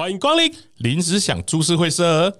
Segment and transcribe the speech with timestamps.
[0.00, 2.34] 欢迎光临临时想株式会社。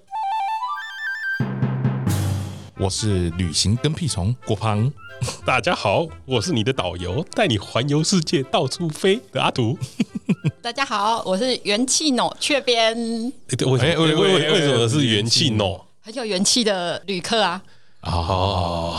[2.79, 4.91] 我是旅行跟屁虫郭胖。
[5.45, 9.79] 大家好，我是你的导游，带你环游世界到处飞的阿图。
[10.63, 12.97] 大家好，我是元气 no 雀边。
[12.97, 13.77] 为什么？
[13.77, 15.83] 为为为什么是元气 no？
[16.01, 17.63] 很有元气的旅客啊！
[18.05, 18.99] 哦。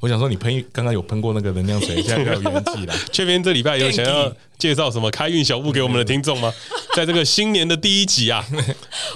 [0.00, 2.94] 我想说，你喷刚刚有喷过那个能量水，现在比较有元气了。
[3.10, 6.52] 这边这礼拜有想要介绍什么开运小物给我们的听众吗？
[6.94, 8.44] 在这个新年的第一集啊，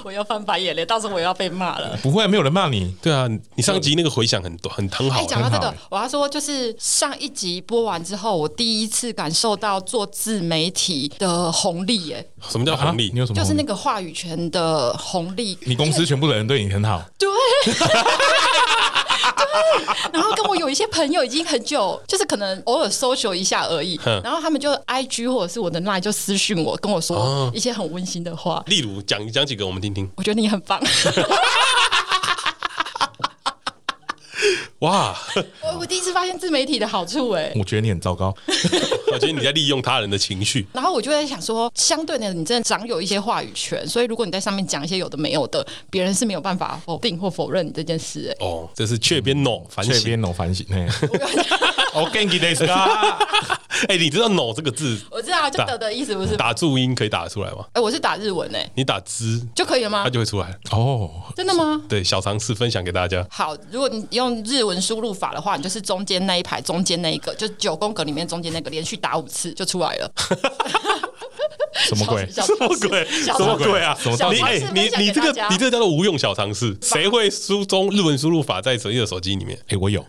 [0.05, 1.97] 我要翻白眼了，到时候我要被骂了。
[2.03, 2.95] 不会，没有人骂你。
[3.01, 5.25] 对啊，你上集那个回响很多，很很好。
[5.27, 12.07] 讲到这个，我要说，就是上一集播完之后，我第一次感受到做自媒体的红利。
[12.07, 13.11] 耶，什么叫红利？
[13.13, 13.41] 你有什么？
[13.41, 15.57] 就是那个话语权的红利。
[15.63, 17.03] 你公司全部的人对你很好。
[17.19, 17.29] 对。
[20.13, 23.99] 然后跟我有一些朋友已经很久，就是可能偶尔 social 一下而已。
[24.23, 28.63] 然后他们就 IG 或者是我的 line 就私讯我，跟我说一些很温馨的话。
[28.67, 30.11] 例如讲讲几个我们听听。
[30.17, 30.81] 我觉得你很棒。
[34.83, 35.17] 哇！
[35.63, 37.53] 我我第一次发现自媒体的好处哎。
[37.55, 38.35] 我觉得你很糟糕。
[39.13, 40.67] 我觉得你在利用他人的情绪。
[40.73, 48.37] 然后我就在想说，相对的，你真的掌有一些话语权，所以如果你在上面讲一些有的没有的，别人是没有办法否定或否认你这件事。
[48.41, 50.67] 哦，这是雀边 no 反省，雀边 no 反省。
[51.95, 52.67] 我跟你说，
[53.87, 54.99] 哎，你知道 no 这个字？
[55.11, 56.37] 我知道，就得的意思不是？
[56.37, 57.67] 打注音可以打得出来吗？
[57.75, 58.69] 哎，我是打日文哎。
[58.75, 60.03] 你打之就可以了吗？
[60.03, 61.11] 它就会出来哦。
[61.37, 61.83] 真的吗？
[61.89, 63.25] 对，小常识分享给大家。
[63.31, 70.13] 好，如果你用日文输入法的话，你就是中间那一排，中间那一个，就九宫格里面中间那个，连续打五次就出来了。
[71.85, 72.29] 什么鬼？
[72.31, 73.05] 什么鬼？
[73.07, 73.97] 什么鬼啊？
[73.99, 74.33] 什么？
[74.33, 76.77] 你哎，你你这个你这个叫做无用小常识。
[76.83, 79.59] 谁会输中日文输入法在谁的手机里面？
[79.69, 80.05] 哎，我有。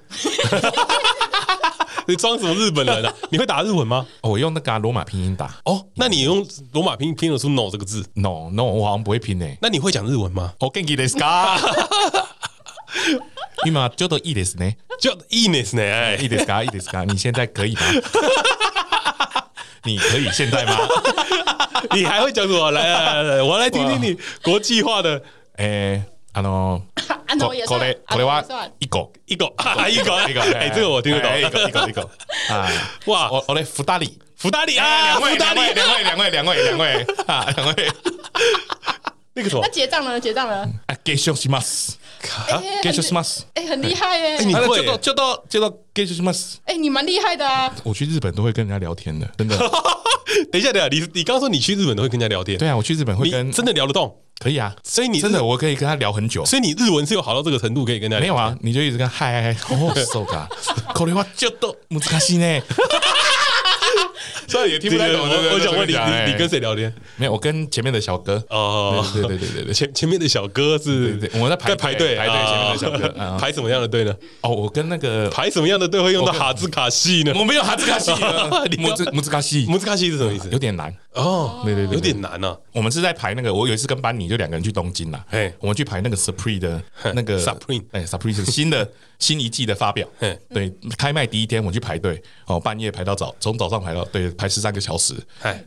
[2.06, 3.14] 你装什么日本人啊？
[3.30, 4.06] 你会打日文吗？
[4.22, 5.56] 我用那个罗马拼音打。
[5.64, 9.58] 哦，那你用罗马拼音拼得出 “no” 这个字？No No，我好像不会拼诶。
[9.62, 10.54] 那你会讲日文吗？
[10.60, 11.58] 我跟你的 scar。
[13.65, 14.79] 今ちょっといいですね。
[15.01, 15.93] ちょっといいですね。
[15.93, 16.63] 哎，いいですか？
[16.63, 17.05] いいですか？
[17.05, 17.81] 你现在可以吗？
[19.85, 20.77] 你可以现在吗？
[21.93, 22.71] 你还会讲什么？
[22.71, 25.23] 来来来来，我来听听你国际化的。
[25.57, 26.03] 诶，
[26.33, 26.83] あの。
[27.39, 28.43] これこれは
[28.79, 29.47] 一个一个
[29.91, 32.03] 一个一个，哎，这个我听得懂，一个一个一个
[32.49, 32.67] 啊！
[33.05, 35.19] 哇，我我来福大利福大利啊！
[35.19, 37.93] 两位两位两位两位两位两位 啊两位，
[39.35, 39.61] 那个什么？
[39.63, 40.67] 那结账了结账了。
[40.87, 41.97] 哎，给小西马斯，
[42.83, 44.45] 给小西马斯，哎，很厉害耶！
[44.45, 47.73] 你会就到就到就到给小西马斯，哎，你蛮厉害的啊！
[47.85, 49.57] 我去日本都会跟人家聊天的，真的。
[50.53, 52.59] 等一下，等一下，你你刚说你去日本都会跟人家聊天？
[52.59, 54.15] 对啊，我去日本会跟真的聊得动。
[54.41, 58.21] 可以啊，所以你真的我可以跟他聊很久，所以你日文是有好到这个程度，可以跟他聊。
[58.21, 60.47] 没有啊，你就一直跟嗨嗨嗨，哦， そうか，
[60.95, 62.63] これはちょっと难しいね。
[64.48, 65.20] 所以也听不太懂。
[65.22, 65.94] 我想问你，
[66.32, 66.94] 你跟谁聊天？
[67.18, 68.44] 没有，我跟前面的小哥。
[68.50, 74.14] 哦，对对对对对，前前面的小哥是，我们在排排队排队，前面的小哥排什么样的队呢？
[74.42, 77.34] 哦，我跟那个排什么样的队会用到哈兹卡西呢？
[77.36, 78.12] 我没有哈兹卡西，
[78.78, 80.50] 摩兹摩兹卡西，摩兹卡西是什么意思？
[80.52, 82.58] 有点难哦，对对对，有点难呢。
[82.72, 86.82] 我们是在排那个，我有一次跟班尼就两个人去东京了，哎，我们去排那个 Supreme 的
[87.14, 90.08] 那个 Supreme，哎，Supreme 是新的 新一季的发表，
[90.50, 95.16] 对，开卖第一天我去排队，哦，半夜排到早，从早上排到对，排十三个小时，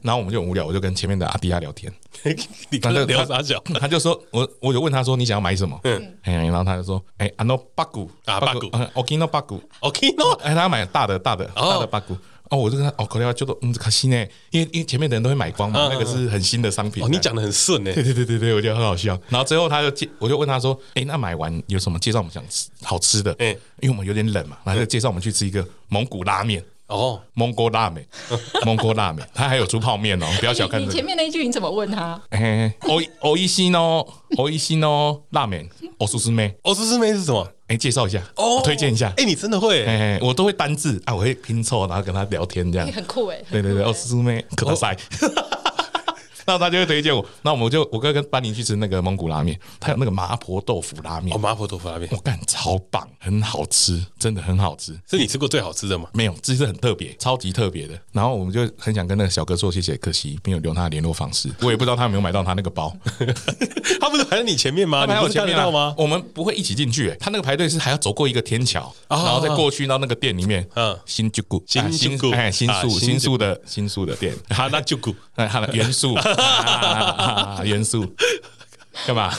[0.02, 1.92] 然后我们就很无聊，我就跟前面的阿迪亚聊天，
[2.70, 3.62] 你跟他聊啥讲？
[3.80, 5.78] 他就说我我就问他说你想要买什么？
[5.84, 12.16] 嗯，然后他就说，哎，阿诺巴古啊巴古，Okino 巴古，Okino，哎，他要买大的大的大的巴古。
[12.50, 14.16] 哦，我就跟他哦，可能要叫做嗯，可惜呢，
[14.50, 17.02] 因为因为前面的人都会买光嘛，那个是很新的商品。
[17.02, 17.92] 哦，你讲的很顺呢。
[17.92, 19.18] 对对对对对，我觉得很好笑。
[19.28, 23.34] 然后最后他就介，我就问他说，哎，那买完有什么介绍我们想吃好吃的？
[23.38, 23.48] 哎，
[23.80, 26.62] 因为我们有点冷嘛，然后就介绍我们去吃一个蒙古拉面。
[26.88, 28.06] 哦，蒙古拉美，
[28.64, 30.80] 蒙古拉美，他还有煮泡面哦，不要小看。
[30.80, 32.20] 你前面那一句你怎么问他？
[32.30, 34.06] 哎，哦哦一西喏，
[34.38, 37.46] 哦一西喏，拉面，哦苏斯妹，哦苏斯妹是什么？
[37.68, 39.12] 哎，介绍一下哦，推荐一下。
[39.16, 39.84] 哎，你真的会？
[39.84, 42.86] 哎，我都会单字啊，我会拼凑，然后跟他聊天这样。
[42.92, 43.42] 很酷哎。
[43.50, 44.96] 对对对，哦苏斯妹可塞。
[46.46, 51.34] 那他就会推荐我，那我们就我哥跟班尼去吃那个蒙古拉面，他有那个麻婆豆腐拉面。
[51.36, 54.98] 哦，麻婆豆腐拉面，我干超棒，很好吃，真的很好吃。
[55.10, 56.08] 是你吃过最好吃的吗？
[56.12, 57.98] 没有，这是很特别，超级特别的。
[58.12, 61.50] 然后我们就很想跟那个小哥说谢谢，可惜没有留他的联络方式。
[61.62, 62.96] 我也不知道他有没有买到他那个包。
[64.00, 65.06] 他不是排在你前面吗？
[65.06, 65.94] 排我前面吗？
[65.98, 70.66] 我们不会一起进去，他那个排队是还要走过一个天桥，然后再过去到那个店里面。
[70.74, 76.14] 嗯，新宿新宿哎，新宿新宿的新宿的店，哈那旧古哎，哈的元素。
[76.36, 78.04] 啊， 元素，
[79.04, 79.32] 干嘛？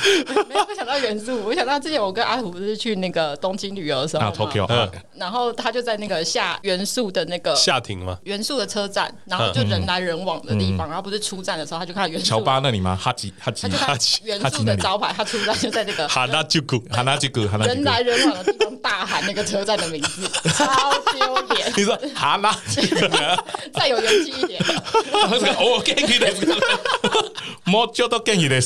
[0.50, 8.18] 没有想到元素，我想到之前我跟阿土不是去那个东京旅游的时候，Tokyo，然后他就在那个下元素的那个下町吗？
[8.24, 12.96] 元素的车站，然后就人来人往的地方，然后不是出站的时候，他就看到元素乔巴那里吗？
[13.02, 21.72] 哈吉哈吉哈吉元素的招牌，他出站就在那个哈拉吉古哈拉吉古哈拉，人来人往的地方大喊那个车站的名字，超丢脸。
[21.76, 22.82] 你说哈拉吉，
[23.74, 24.62] 再有元气一点。
[25.60, 26.34] 我给你的，
[27.64, 28.58] 莫叫都给你的。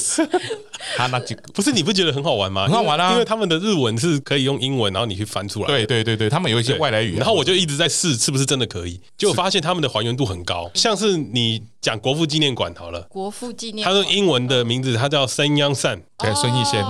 [0.97, 1.51] 哈那吉古。
[1.53, 2.65] 不是你不觉得很好玩吗？
[2.65, 5.67] 很好玩啊，因为他们的日文是可以用英文，然后你去翻出来。
[5.67, 10.69] 对对对对，他们有一些外来语，然后我就一直在试是不是真的可以，结果发现他们的还原度很高。
[10.73, 16.83] 像是你讲国父纪念馆好了，国父纪念，他说英文的名字，他叫孙央善，对，孙逸仙，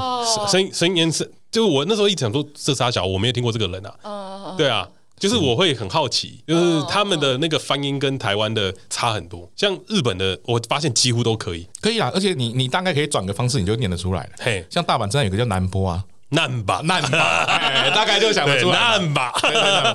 [0.47, 1.27] 孙孙央善。
[1.51, 4.55] 就我那时候一直想说，这仨小，我没有听过这个人啊。
[4.57, 4.87] 对啊，
[5.21, 9.47] 就是我会很好奇，就是他们的那个发音跟台湾的差很多。
[9.55, 12.11] 像日本的，我发现几乎都可以，可以啊。
[12.11, 14.29] 而且你你大概可以转个方式，你就念得出来了。
[14.39, 16.03] 嘿，像大阪真的有个叫南波啊。
[16.29, 17.45] 难吧，难吧，
[17.93, 18.79] 大概就想得出来。
[18.79, 19.31] 难吧，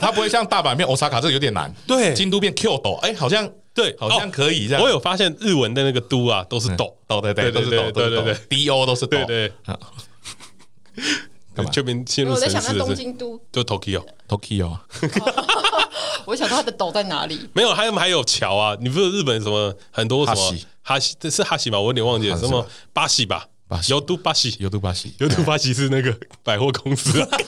[0.01, 1.75] 它不会像大阪变 Osaka，这有点难。
[1.87, 4.83] 对，京都变 Kyoto，哎，好像对，好像可以这样。
[4.83, 9.17] 我有发现日文的那个都啊，都是斗，斗对对，都是斗，对对对，D O 都是斗。
[9.25, 9.53] 对对。
[11.65, 14.79] 这边进入我在想，那东京都就 Tokyo，Tokyo。
[16.27, 17.49] 我想到它的岛在哪里？
[17.53, 18.77] 没有，还有还有桥啊！
[18.81, 21.15] 你不是日本什么很多什么哈西？
[21.21, 21.79] 这是哈西吗？
[21.79, 23.47] 我有点忘记了，什么巴西吧？
[23.89, 27.29] 尤都巴西，尤都巴西，尤都巴西是那个百货公司啊。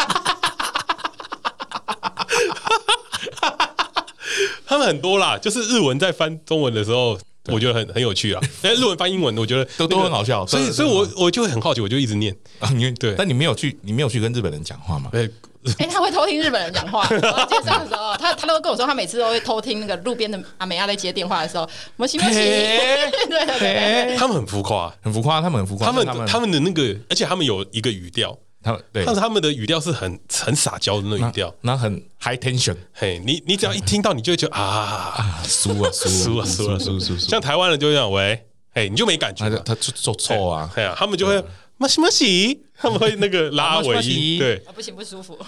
[4.67, 8.43] 他们很多啦，就是日文在翻中文的时候，我觉得很很有趣啊。
[8.62, 10.47] 但日文翻英文，我觉得都都很好笑。
[10.47, 12.71] 所以，所以我我就会很好奇，我就一直念啊。
[12.71, 15.11] 你对，但你没有去，你没有去跟日本人讲话吗？
[15.12, 15.31] 对。
[15.79, 17.05] 哎，他会偷听日本人讲话。
[17.09, 17.19] 介
[17.65, 22.35] 绍的时候，他他都跟我说，他每次都会偷听那个路边的阿美亚在接电话的时候，摩西摩西。
[22.37, 25.87] 对对，他们很浮夸，很浮夸，他们很浮夸。
[25.87, 32.77] 他们他们的那个，而且他们有一个语调，他们对，但是他们的语调是很很撒娇的那语调，那很 high tension。
[32.93, 37.29] 嘿，你你只要一听到，你就会觉得 啊，输啊输啊输啊输输输。
[37.29, 41.43] 像台湾人就这样，喂，嘿，你就没感觉，他就臭臭啊，嘿啊，他们就会。
[41.79, 45.39] 摩西摩西，他们会那个拉 尾音，对，不行不舒服，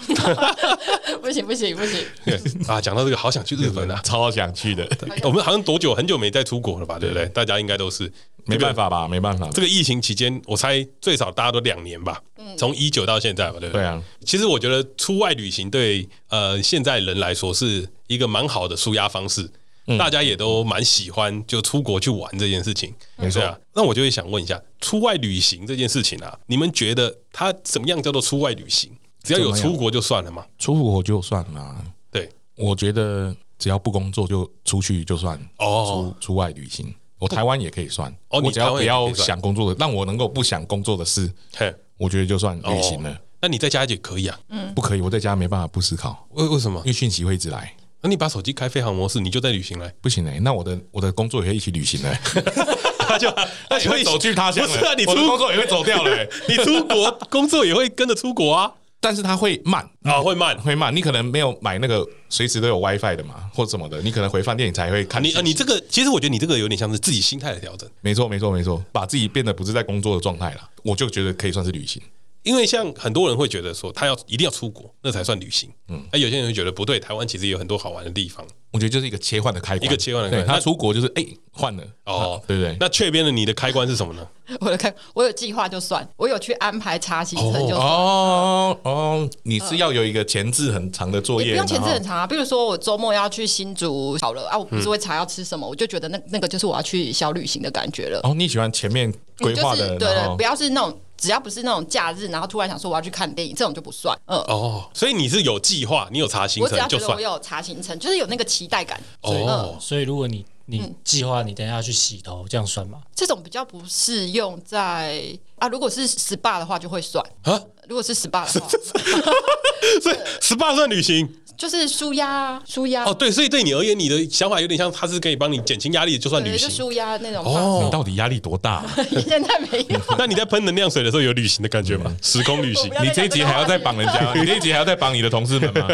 [1.21, 1.99] 不行不行不行。
[2.67, 4.87] 啊，讲到这个，好想去日本啊， 超想去的。
[5.23, 6.97] 我们好像多久很久没再出国了吧？
[6.97, 7.25] 对不对？
[7.27, 8.11] 大家应该都是
[8.45, 9.07] 没办法吧？
[9.07, 9.49] 没办法。
[9.53, 12.21] 这个疫情期间，我猜最少大家都两年吧，
[12.57, 13.81] 从一九到现在吧，对不对？
[13.81, 14.01] 对啊。
[14.25, 19.49] 其实我觉得出外旅行对呃现在人来说是一个蛮好的舒压方式。
[19.97, 23.57] 大家也都蛮喜欢就出国去玩这件事情，没错啊。
[23.73, 28.91] 那我就会想问一下，出外旅行这件事情啊，你们觉得它怎么样叫做出外旅行？
[29.23, 30.45] 只要有出国就算了吗？
[30.57, 31.85] 出国就算了。
[32.11, 36.13] 对，我觉得只要不工作就出去就算哦。
[36.19, 38.41] 出出外旅行，我台湾也可以算哦。
[38.41, 43.15] 你只要不要想工作的，让我能够不想工作的事，嘿，我觉得就算旅行了。
[43.41, 44.39] 那你在家也可以啊？
[44.49, 46.27] 嗯，不可以，我在家没办法不思考。
[46.31, 46.79] 为为什么？
[46.79, 47.75] 因为讯息会一直来。
[48.03, 49.93] 那你把手机开飞行模式，你就在旅行嘞？
[50.01, 52.17] 不行嘞，那我的我的工作也会一起旅行嘞。
[52.97, 53.31] 他就
[53.69, 54.65] 那就会走去他乡。
[54.65, 56.27] 不是啊，你出工作也会走掉嘞。
[56.49, 60.95] 你出国工作也会跟着出国啊，但是它会慢啊，会慢会慢。
[60.95, 65.21] 你可能没有买那个随时都有 WiFi 的嘛，或什么的，你可能回饭店你才会看。
[65.21, 67.87] 你啊，你这个其实我觉得你这个有点像是自己心态的调整。
[68.01, 72.01] 没错，没错，没错，把自己变得不是在工作的状态了，我就觉得可以算是旅行。
[72.43, 75.69] 因为像很多人会觉得说，他要一定要出国，那才算旅行。
[75.89, 78.45] 嗯，那有些人会觉得不对，台湾其实也有很多好玩的地方。
[78.71, 80.47] 我觉得就是一个切换的开关，一个切换的开关。
[80.47, 82.75] 他出国就是哎换了哦，对不对？
[82.79, 84.27] 那雀边的你的开关是什么呢？
[84.59, 87.79] 我的开，我有计划就算，我有去安排查行程就算。
[87.79, 92.25] 哦哦，你是要有一个前置很长的作业，不用前置很长啊。
[92.25, 98.19] 比如说我周末要去新竹好了啊，我不是会查要吃什么，我就觉得那那个就是我要去小旅行的感觉了。
[98.23, 100.97] 哦，你喜欢前面规划的，对对，不要是那种。
[101.21, 104.17] 只要不是那种假日，然后突然想说我要去看电影，这种就不算。
[104.25, 108.99] 嗯哦，所以你是有计划，你有查行程，我只要觉得我有查行程，就是有那个期待感。
[109.21, 113.01] 哦，所以如果你你计划你等一下去洗头，这样算吗？
[113.15, 115.23] 这种比较不适用在
[115.59, 117.61] 啊，如果是 SPA 的话就会算啊。
[117.87, 118.67] 如果是 SPA 的话，
[120.01, 121.27] 所以 SPA 算旅行。
[121.57, 127.43] 就是舒压，舒压哦，对，所以对你而言，你的想法有点像，他是可以帮你减轻压力，就算旅行，舒压那种。
[127.45, 128.83] 哦，你到底压力多大？
[129.27, 129.99] 现在没有。
[130.17, 132.15] 那你在喷能量水的时候有旅行的感觉吗？
[132.21, 132.91] 时空旅行？
[133.01, 134.33] 你这一集还要再绑人家？
[134.39, 135.87] 你这一集还要再绑你的同事们吗？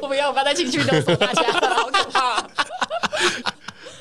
[0.00, 1.42] 我不要，我不要再进去勒索大家，
[1.74, 2.46] 好可怕。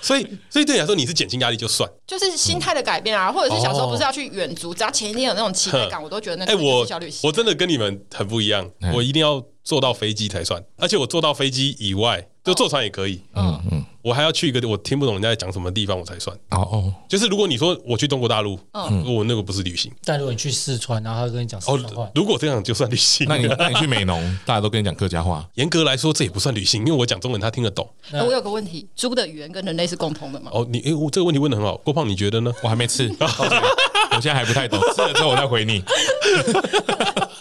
[0.04, 7.22] 所以，所以对你来说，你是减轻压力就算，就是心态的改变啊，或者是小时候不是要去远足，只要前一天有那种期待感，我都觉得那个小旅行。
[7.28, 9.44] 我真的跟你们很不一样，我一定要。
[9.66, 13.22] 坐到飞机才算，而且我坐到飞机以外，就坐船也可以。
[13.34, 16.36] 嗯嗯，我还要去一个我听不懂人家在讲什么地方，我才算。
[16.52, 19.92] 哦哦，就是如果你说我去中国大陆，嗯，我那个不是旅行。
[20.04, 23.26] 但如果你去四川，然后他跟你讲四川话，如果这样就算旅行。
[23.30, 27.90] 那你那你去美农， 大家都跟你讲客家话，严格来说这也不算旅行，因为我讲中文他听得懂。
[28.12, 30.52] 我有个问题，猪的语言跟人类是共通的吗？
[30.54, 32.52] 哦，你诶，我这个问题问的很好，郭胖你觉得呢？
[32.62, 35.82] 我还没吃， 我现在还不太懂，吃了之后我再回你。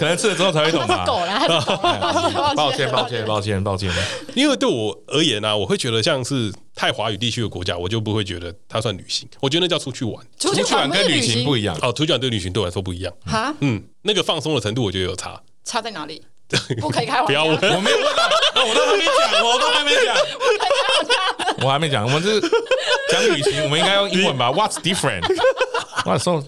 [0.00, 1.04] 可能吃了之后才会懂吧。
[1.06, 1.44] 狗啦，
[2.56, 3.92] 抱歉，抱歉，抱歉，抱歉。
[4.34, 9.28] 因为对我而言呢、啊，我会觉得像是太华语地区的国家，我就不会觉得它算旅行。
[9.40, 10.24] 我觉得那叫出去玩。
[10.38, 11.76] 出去玩跟旅行不一样。
[11.82, 13.12] 哦，出去玩对旅行对我来说不一样。
[13.26, 15.38] 哈，嗯，那个放松的程度，我觉得有差。
[15.64, 16.22] 差在哪里？
[16.80, 17.26] 不可以开玩笑。
[17.26, 20.16] 不要问，我没有问到， 我都还没讲，我都还没讲。
[21.62, 22.40] 我还没讲，我们是
[23.10, 26.42] 讲旅行，我们应该用英文吧？What's different？What's so？，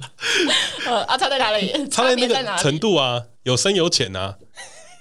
[0.87, 1.88] 呃，啊，差在哪里？
[1.88, 4.37] 差在那个程度啊，有深有浅啊。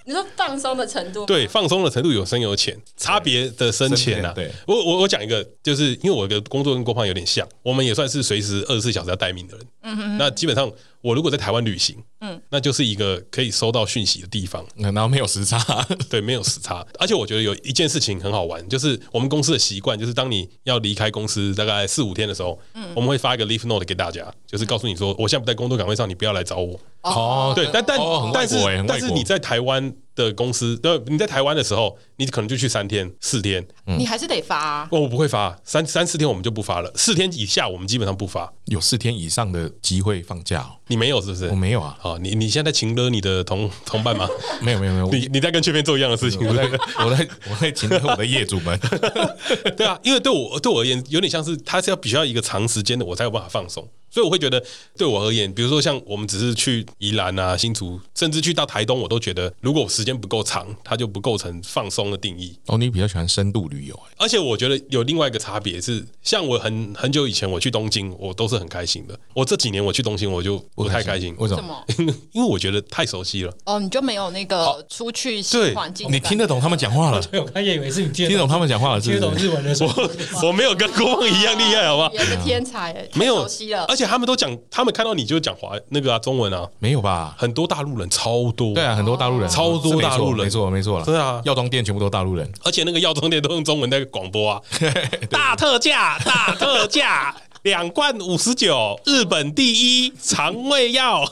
[0.03, 1.27] 你说放松的程度？
[1.27, 4.33] 对，放松的程度有深有浅，差别的深浅啊。
[4.33, 9.67] 对，我我我讲一个，就是因为我的工作跟郭胖有点像，我们也算是随时二十四小时要待命的人。
[9.83, 10.17] 嗯哼。
[10.17, 10.69] 那基本上，
[11.01, 15.59] 我如果在台湾旅行，嗯，那就是一个可以收到讯息的地方，然后没有时差，
[16.09, 16.85] 对，没有时差。
[16.99, 26.79] 而且我觉得有一件事情很好玩，就是我们公司的习惯，就是当你要离开公司大概四五天的时候，嗯，我们会发一个 leave note 给大家，就是告诉你说，我现在不在工作岗位上，你不要来找我。
[27.01, 27.99] 哦，对，但但
[28.33, 28.55] 但是
[28.87, 34.87] 但是你在台湾的公司，那，你在台湾的时候，你可能就去三天四天，你还是得发啊。
[34.91, 38.51] 我不会发，三三四天我们就不发了，四天以下我们基本上不发。
[38.65, 41.47] 有四天以上的机会放假，你没有是不是？
[41.47, 41.97] 我没有啊。
[41.99, 44.27] 好，你你现在请了你的同 同伴吗？
[44.61, 46.63] 没有没有没有，你你在跟雀边做一样的事情，我在
[47.05, 48.79] 我在我在请了我的业主们。
[49.77, 53.87] 对啊，因为对我对我而言，有点像是他是要比较一个长时间的，我才有办法放松。
[54.11, 54.61] 所以我会觉得，
[54.97, 62.55] 对我而言，比如说像我们只是去宜兰啊、新竹，甚至去到台东，我都觉得，如果时间不够长，它就不构成放松的定义。
[62.67, 69.17] 哦，你比较喜欢深度旅游，而且我觉得有另外一个差别是，像我很很久以前我去东京，我都是很开心的。
[69.33, 71.33] 我这几年我去东京，我就不太开心。
[71.37, 71.83] 为什么？
[72.33, 73.53] 因为我觉得太熟悉了。
[73.65, 76.11] 哦，你就没有那个出去新环境？
[76.11, 77.21] 你听得懂他们讲话了？
[77.33, 80.03] 我刚以为是你听得懂他们讲话了，听得懂日文的时候，
[80.41, 82.11] 我我没有跟郭梦一样厉害，好不好？
[82.11, 84.51] 也是天才，没有熟悉了，而且他们都讲。
[84.69, 87.35] 他们看到你就讲华那个啊中文啊，没有吧？
[87.37, 94.61] 很多大陆人超多，对啊，很多大陆人，超多大陆人，没错没错了，是啊，药妆店全部都大陆人，而且那个药妆店都用中文在广播啊，
[95.29, 101.23] 大特价，大特价，两罐五十九，日本第一肠胃药。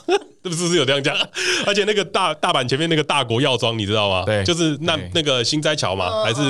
[0.44, 1.14] 是不是有这样讲？
[1.66, 4.24] 而且那个大大阪前面那个大国药妆，你知道吗？
[4.24, 6.40] 对，就是那那个新斋桥嘛，还是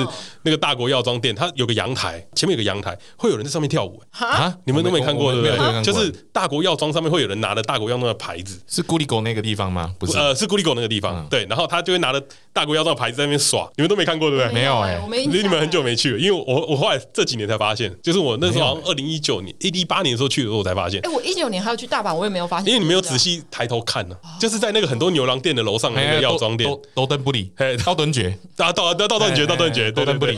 [0.43, 1.35] 那个大国药妆店？
[1.35, 4.01] 它有个阳台，前面有个阳台，会有人在上面跳舞。
[4.11, 5.83] 啊，你们都没看过对不对？
[5.83, 9.93] 就是大国药妆上面会有人拿着大国药妆的牌子，是咕哩狗那个地方吗？
[9.99, 11.27] 不是，呃，是咕哩狗那个地方。
[11.29, 14.53] 对，然后他就会拿着大国药妆的牌子在那边耍，你们都没看过对不对？
[14.53, 21.01] 没有哎，离你们很久没去了，因为我我后来这几年才发现，就是我那时候好像二零一九年、一八年的时候去的时候我才发现。
[21.03, 24.61] 哎，我一九年还要去大阪，我也没有发现，因为你没有仔细抬头看呢，就是。
[24.61, 27.51] 在那个很多牛郎店的楼上那个药妆店，都灯不离，
[27.83, 30.37] 道顿堀，啊，道道道顿堀，道顿堀，都登不理。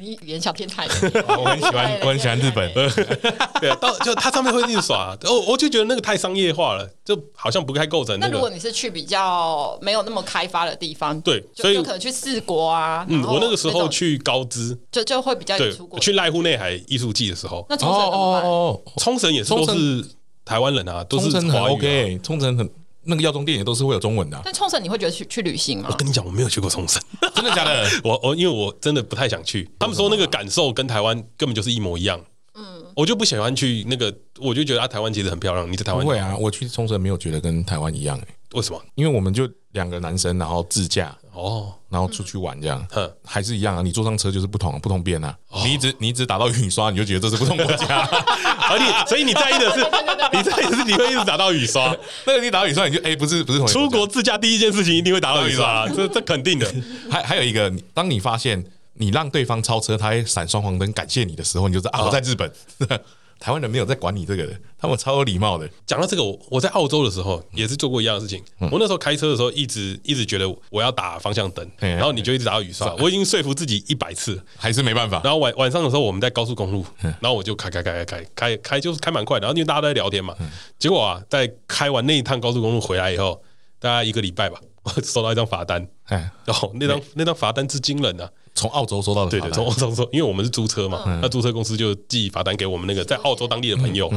[0.00, 0.88] 你语言小天才，
[1.36, 2.72] 我很喜欢，我很喜欢日本。
[3.60, 8.18] 对，到就它上面会一直耍，我我就觉得那个太商业化了，就好像不太构成。
[8.18, 13.04] 那如果你是去比较没有那么开发的地方，对，所以可能去四国啊。
[13.06, 16.00] 嗯，我那个时候去高知，就就会比较出国。
[16.00, 18.94] 去濑户内海艺术季的时候，那冲绳怎么办？
[18.96, 20.08] 冲绳也是都是
[20.46, 22.18] 台湾人啊，都是华语。
[22.22, 22.66] 冲绳很。
[23.04, 24.42] 那个药妆店也都是会有中文的、啊。
[24.44, 25.88] 但冲绳你会觉得去去旅行吗？
[25.90, 27.02] 我跟你讲，我没有去过冲绳，
[27.34, 27.88] 真的假的？
[28.04, 29.68] 我我因为我真的不太想去。
[29.78, 32.20] 他们说那个感受跟台湾根本就是一模一样。
[32.54, 35.70] 嗯，我就不喜欢去那个，我就觉得啊，台湾其实很漂亮。
[35.70, 36.02] 你在台湾？
[36.02, 38.20] 不会啊，我去冲绳没有觉得跟台湾一样。
[38.54, 38.82] 为什么？
[38.96, 41.16] 因为我们就两个男生，然后自驾。
[41.32, 43.80] 哦，然后出去玩这样，哼，还是一样啊。
[43.80, 45.32] 你坐上车就是不同，不同边啊。
[45.64, 48.00] 你一直你一直打到雨刷，你就觉得这是不同国家。
[48.68, 49.78] 而你，所以你在意的是，
[50.32, 51.96] 你在意的是你会一直打到雨刷。
[52.26, 53.68] 那个你打到雨刷，你就哎，不是不是同。
[53.68, 56.66] 出国自驾第一件事情一定会打到雨刷，这这肯定的。
[57.08, 62.50] 还还有一个，当你发现你让对方超车，他会闪双黄灯感谢你的时候，你就知道啊，我在日本。
[63.38, 65.68] 台湾人没有在管你这个的，他们超有礼貌的。
[65.86, 68.42] 讲到这个，我我在澳洲的时候也是做过一样的事情。
[68.58, 72.92] 我那时候开车的时候，一直一直觉得我要打方向灯，然后你就一直打到雨刷。
[72.96, 75.20] 我已经说服自己一百次，还是没办法。
[75.22, 79.38] 然后晚晚上的时候，我们在高速公路，然后我就开开开开开开开，就是开蛮快。
[79.38, 80.34] 然后因为大家都在聊天嘛，
[80.78, 83.40] 结果啊，在开完那一趟高速公路回来以后，
[83.78, 85.86] 大概一个礼拜吧，我收到一张罚单。
[86.44, 94.12] 然后那张那张罚单之惊人啊，从澳洲收到的，对对，从澳洲收，因为我们是租车嘛，那租车公司就寄罚单给我们那个在澳洲当地的朋友。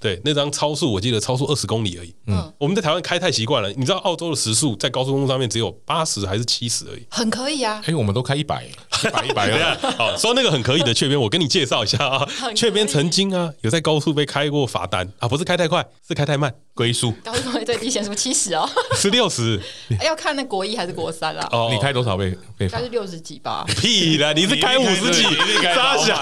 [0.00, 2.14] 对，那张超速我记得超速二十公里而已。
[2.26, 7.82] 嗯，我们在台湾开太习惯了，你知道澳洲的时速在高速公路上面只有八十还是七十而已，很可以啊。
[7.86, 9.78] 哎，我们都开一百，一百一百啊。
[9.96, 15.10] 好，说那个很可以的雀边，我跟你介绍一下啊， 雀边曾经啊有在高速被开过罚单。
[15.18, 16.52] 啊，不是开太快，是开太慢。
[16.74, 19.60] 龟速高速公路最低限速七十哦，是六十，
[20.02, 21.46] 要看那国一还是国三啦。
[21.52, 22.78] 哦，你开多少被被罚？
[22.78, 23.62] 应该是六十几吧。
[23.76, 25.22] 屁啦，你是开五十几，
[25.62, 26.14] 傻小，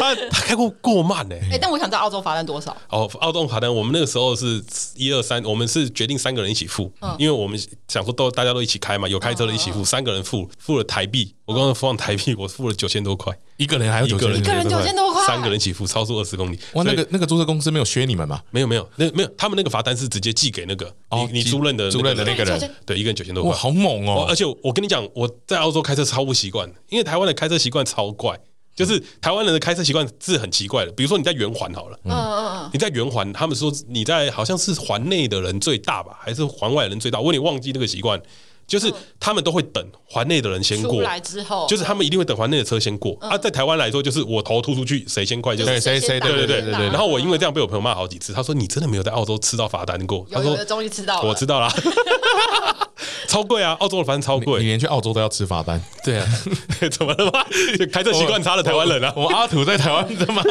[0.00, 1.36] 他他开过过慢呢。
[1.52, 2.76] 哎，但我想知道澳洲罚单多少？
[2.88, 4.60] 哦，澳洲罚单，我们那个时候是
[4.96, 16.58] 一二三，我们是决定三个人一起付，因为我们想说都大家都一起开嘛，有开车的一起付，三个人付付了台币，我刚刚放台币，我付了九千多块，一个人还有一个人一个人九千多块，三个人一起付，超速二十公里。
[16.72, 18.42] 哇，那个那个租车公司没有削你们吗？
[18.50, 20.64] 没有没有，那没有，他们那个罚单是直接寄给。
[20.64, 24.24] 那个你你租赁的租赁的那个人，对，一个人九千多块，好猛哦！
[24.26, 28.40] 而且我跟你讲，我在澳洲开车超不习惯，因为台湾的开车习惯超怪，
[28.74, 30.92] 就是台湾人的开车习惯是很奇怪的。
[30.92, 37.20] 比如说你在圆环好了，嗯嗯嗯，你在圆环，他们说你在好像是环内的人最大吧，还是环外的人最大？
[37.20, 38.18] 我有点忘记那个习惯。
[38.66, 43.16] 就是他们都会等环内的人先过，来之后，就是他们一定会等环内的车先过。
[43.20, 46.18] 啊，在台湾来说，就是我头突出去，谁先快就是谁谁。
[46.20, 46.86] 对对对对对。
[46.86, 50.26] 然后我因为这样被我朋友骂好几次，他说你真的没有在澳洲吃到罚单过？
[50.30, 51.72] 他说终于吃到了，我知道啦，
[53.28, 53.76] 超贵啊！
[53.80, 55.80] 澳洲的罚单超贵，你连去澳洲都要吃罚单？
[56.04, 56.26] 对啊，
[56.90, 57.44] 怎么了吗？
[57.92, 59.12] 开车习惯差的台湾人啊！
[59.16, 60.42] 我阿土在台湾怎么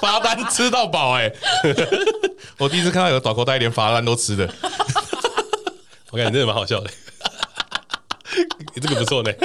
[0.00, 1.12] 罚单吃到饱？
[1.16, 1.32] 哎，
[2.58, 4.52] 我第一次看到有短裤带连罚单都吃的，
[6.10, 6.90] 我感觉真的蛮好笑的。
[8.74, 9.32] 你这个不错呢。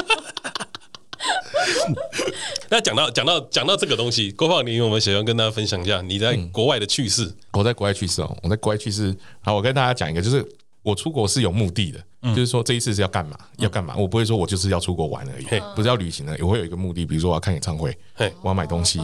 [2.69, 7.33] 那讲到讲到讲到这个东西，郭放，你有没有喜欢跟大家分享一下你在国外的趣事？
[7.53, 9.15] 我在国外趣事哦，我在国外趣事。
[9.41, 10.45] 好，我跟大家讲一个，就是
[10.83, 12.03] 我出国是有目的的，
[12.35, 13.37] 就是说这一次是要干嘛？
[13.57, 13.95] 要干嘛？
[13.97, 17.97] 我不会说我就是要出国玩而已，不是要旅行而已，我会有一个目的，比如说我要看演唱会，
[18.41, 18.99] 我要买东西，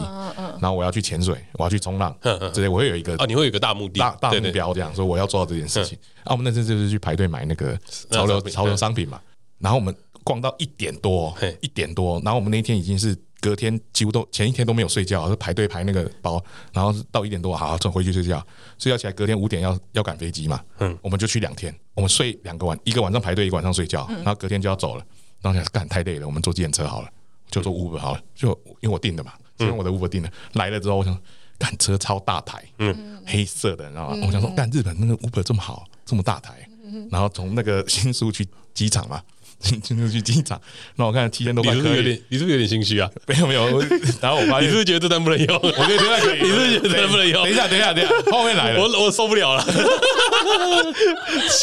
[0.60, 5.98] 然后我要去潜水，我要去冲浪，这些我会有一个啊，你会有一个大目的、大大目标，这样说我要做到这件事情。
[6.24, 7.78] 啊，我们那次就是去排队买那个
[8.10, 9.18] 潮流潮流商品嘛。
[9.64, 18.46] 然后我们逛到一点多，一点多，然后我们那天已经是隔天几乎都前一天都没有睡觉，就排队排那个包，然后到一点多，好好回去睡觉，
[18.78, 25.06] 睡觉起来隔天五点要要赶飞机嘛，嗯，我们就去两天，我们睡两个晚，一个晚上排队，一个晚上睡觉，然后隔天就要走了，
[25.40, 27.08] 然后想干太累了，我们坐计程车好了，
[27.50, 28.48] 就坐 Uber 好了，就
[28.82, 31.18] 因为我订的嘛，就用我的 Uber 订的，来了之后我想
[31.56, 34.26] 赶车超大台，嗯，黑色的，你知道吗？
[34.26, 36.68] 我想说干日本那个 Uber 这么好，这么大台，
[37.10, 39.22] 然后从那个新宿去机场嘛。
[39.58, 40.60] 进入去机场，
[40.96, 43.10] 那我看七千多块，你是不是有点，你是不是有点心虚啊？
[43.26, 43.80] 没有没有，
[44.20, 45.56] 然后我发现你是不是觉得这单不能用？
[45.62, 47.42] 我觉得这单可以， 你是不是觉得这单不能用？
[47.44, 49.64] 等一下等一下等一下，后面来了，我我受不了了，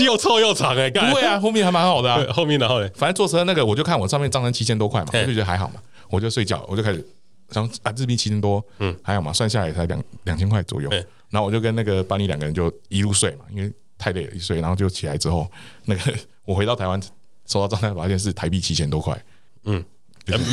[0.04, 5.76] 又臭又长哎，不会啊，后面还蛮好的啊，后面然后嘞，反正坐车那个我就看我上面账单七千多块嘛，我就觉得还好嘛，
[6.10, 7.06] 我就睡觉，我就开始
[7.52, 10.90] 想啊，日币七千多，嗯，还好嘛，算下来才两两千块左右，
[11.30, 15.50] 然后我就跟那个班尼两个人就一路睡嘛，因为太累了，一睡，然后就起来之后，
[15.86, 16.02] 那个
[16.46, 17.00] 我回到台湾。
[17.52, 19.22] 收到账单发现是台币七千多块，
[19.66, 19.84] 嗯，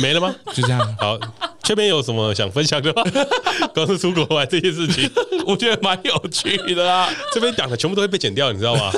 [0.01, 0.35] 没了吗？
[0.53, 0.79] 就这样。
[0.99, 1.17] 好，
[1.63, 3.03] 这边有什么想分享的吗？
[3.73, 5.09] 光是出国玩这件事情，
[5.45, 7.09] 我觉得蛮有趣的啊。
[7.31, 8.91] 这边讲的全部都会被剪掉，你知道吗？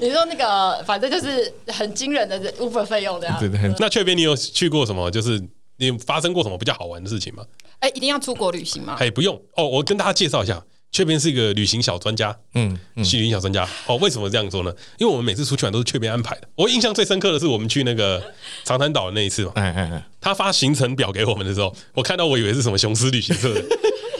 [0.00, 3.36] 你说那个，反正就是很惊人的 Uber 费用的呀。
[3.38, 3.72] 对对。
[3.78, 5.08] 那这边你有去过什么？
[5.10, 5.40] 就是
[5.76, 7.44] 你发生过什么比较好玩的事情吗？
[7.78, 8.96] 哎，一定要出国旅行吗？
[8.98, 9.68] 哎，不用哦。
[9.68, 10.60] 我跟大家介绍一下。
[10.92, 13.66] 雀边是一个旅行小专家，嗯，嗯，旅行小专家。
[13.86, 14.70] 哦，为什么这样说呢？
[14.98, 16.46] 因为我们每次出去玩都是雀边安排的。
[16.54, 18.22] 我印象最深刻的是我们去那个
[18.62, 23.64] 长滩岛的那一次嘛，哎哎哎，他发行程表给我们的时候，我看到我以为是什么雄狮旅行社的。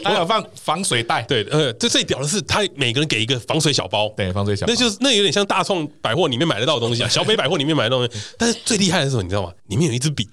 [0.04, 8.10] 还有放防水袋，对，呃，这最屌的是，他每个人给一个防水小包，对，防水小包，那就是那有点像大创百货里面买得到的东西啊，小北百货里面买的东西。
[8.38, 9.52] 但是最厉害的是什么，你知道吗？
[9.68, 10.28] 里面有一支笔，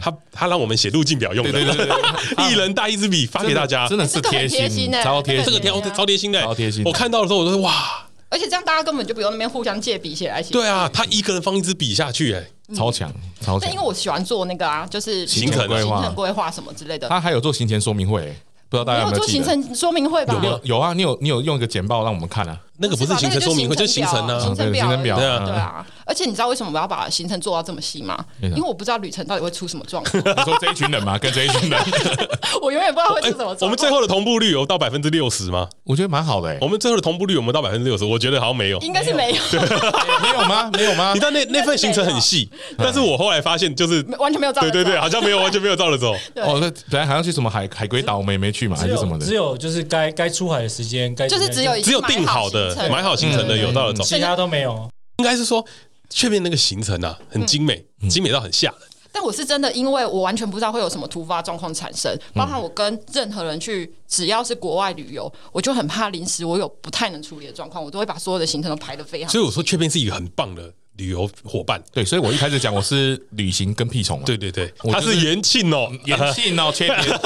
[0.00, 1.88] 他他让我们写路径表用的，对对对，
[2.48, 6.82] 一人带一支笔发给大家，真的是贴心，超贴，这个贴超贴心的，超贴心。
[6.84, 10.52] 我看到的时候，我都说哇，而且这样大家根本就不用那边互相借笔写来写。
[10.52, 13.70] 对啊，他一个人放一支笔下去，哎，超强，超强。
[13.72, 17.08] 因为我喜欢做那个啊，就是行程规划、行程规划什么之类的。
[17.08, 18.34] 他还有做行前说明会。
[18.68, 20.34] 不知道大家有没有做行程说明会吧？
[20.42, 22.58] 有有有啊，你有你有用一个简报让我们看啊。
[22.78, 25.86] 那个不是行程说明会，就是行程呢，行程表，对啊。
[26.04, 28.22] 而且你知道为什么我要把行程做到这么细吗？
[28.42, 30.22] 因为我不知道旅程到底会出什么状况。
[30.22, 31.16] 你说这一群人吗？
[31.16, 31.80] 跟这一群人，
[32.60, 33.62] 我永远不知道会出什么状况。
[33.62, 35.66] 我们最后的同步率有到百分之六十吗？
[35.84, 36.54] 我觉得蛮好的。
[36.60, 38.04] 我们最后的同步率有没有到百分之六十？
[38.04, 39.36] 我觉得好像没有，应该是没有。
[40.20, 40.70] 没有吗？
[40.74, 41.14] 没有吗？
[41.14, 44.60] 你知道那那份行程很细，但是我后来发现就是完全没有照。
[44.60, 46.12] 对对对，好像没有完全没有照着走。
[46.36, 49.26] 哦，那本来好像去什么海海龟岛，我们也没去嘛，还是什么的？
[49.26, 53.56] 只有就是该该出海的时间，该就是只有只有定好的买好行程的。
[53.56, 54.88] 有到了走，其他都没有。
[55.18, 55.64] 应该是说，
[56.08, 58.78] 确定那个行程啊，很精美，精美到很吓人。
[59.12, 69.28] 但我是真的，因为我完全不知道会有什么突发状况产生，包含我跟任何人去，只要是国外旅游，我就很怕临时我有不太能处理的状况，我都会把所有的行程都排得非常。
[69.30, 70.72] 所以我说，确定是一个很棒的。
[70.96, 77.18] 旅游伙伴，对，所以我一开始讲我是旅行跟屁虫，对对对，他是延庆哦，延庆哦， 雀边，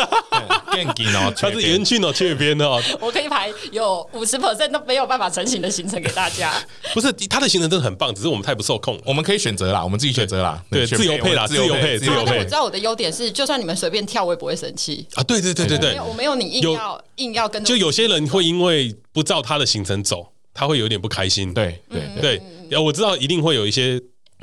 [0.72, 6.52] 电竞哦，他是延庆哦，雀边哦，我可以排有五十 percent 都没有办法成型的行程给大家。
[6.94, 12.38] 不是他的行程真的很棒，只是我们太不受控，我们可以选择啦，我们自己选择啦，对，自由配啦，自由配，自由配。
[12.38, 15.06] 我知道我的优点是，就算你们随便跳，我也不会生气。
[15.14, 15.22] 啊。
[15.22, 21.52] 对对对对对，我没有你硬要硬要跟，就有些人会因为不照他的行程走，他会有点不开心。
[21.54, 24.00] 对对对，我知道一定会有一些。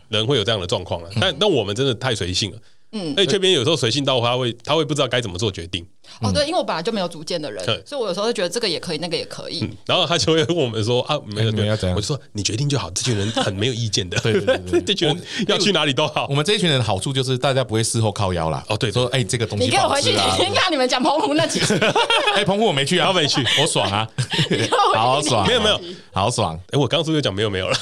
[0.10, 2.58] 人会有这样的状况了，但但我们真的太随性了。
[2.98, 5.86] 嗯，哎这边有时候随性到他会他会不知道该怎么做决定。
[6.22, 9.70] 哦，对，因为我本来就没有主见的人，所以我有时候会觉得这个也可以，那个也可以。
[9.86, 11.96] 然后他就会问我们说啊，没有没有要怎样？
[11.96, 12.90] 我就说你决定就好。
[12.92, 16.26] 这群人很没有意见的，对对对， 这群人要去哪里都好。
[16.30, 18.64] 我们这一群人的好处就是大家不会事后靠腰啦。
[18.70, 21.78] 哦，对，说哎这个东西，你给我回去听看你们讲澎湖那几次。
[22.34, 24.08] 哎，澎湖我没去啊，我没去，我爽啊，
[24.96, 25.80] 好爽，没有没有，
[26.14, 26.58] 好爽。
[26.72, 27.78] 哎，我刚刚是不是讲没有没有了？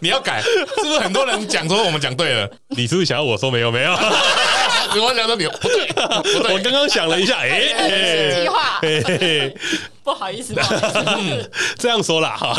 [0.00, 2.50] 你要改，是不是很多人讲说我们讲对了？
[2.68, 3.92] 你是不是想要我说没有没有？
[3.92, 6.54] 我想说你不对，不对。
[6.54, 8.80] 我刚刚想了一下，哎，计划，
[10.02, 10.78] 不好意思，不好意
[11.30, 12.56] 思，这样说啦哈。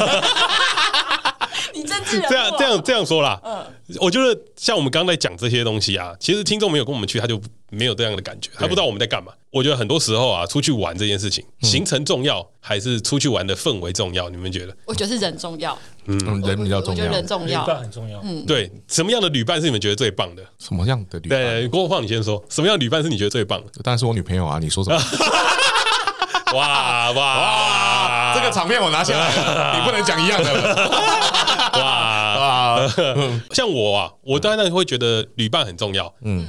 [1.73, 3.39] 你政治人这样这样这样说啦。
[3.43, 3.65] 嗯，
[3.99, 9.31] 我觉得像我们刚才讲这些东西啊，其实听众没有跟我们去，他就没有这样的感觉，他不知道我们在干嘛。
[9.49, 14.29] 我觉得很多时候啊，出去玩这件事情，行程重要还是出去玩的氛围重要？
[14.29, 14.75] 你们觉得？
[14.85, 18.19] 我觉得是人重要，嗯，人比较重要，人重要，旅伴很重要。
[18.23, 20.43] 嗯，对，什么样的旅伴是你们觉得最棒的？
[20.59, 21.39] 什么样的旅伴？
[21.39, 23.67] 对，郭放你先说，什么样的旅伴是你觉得最棒的？
[23.83, 24.59] 当然是我女朋友啊！
[24.59, 24.97] 你说什么？
[26.53, 28.33] 哇哇哇！
[28.35, 29.31] 这个场面我拿下来，
[29.79, 30.75] 你不能讲一样的。
[31.75, 32.91] 哇哇！
[33.51, 36.13] 像我啊，我当然会觉得旅伴很重要。
[36.23, 36.45] 嗯，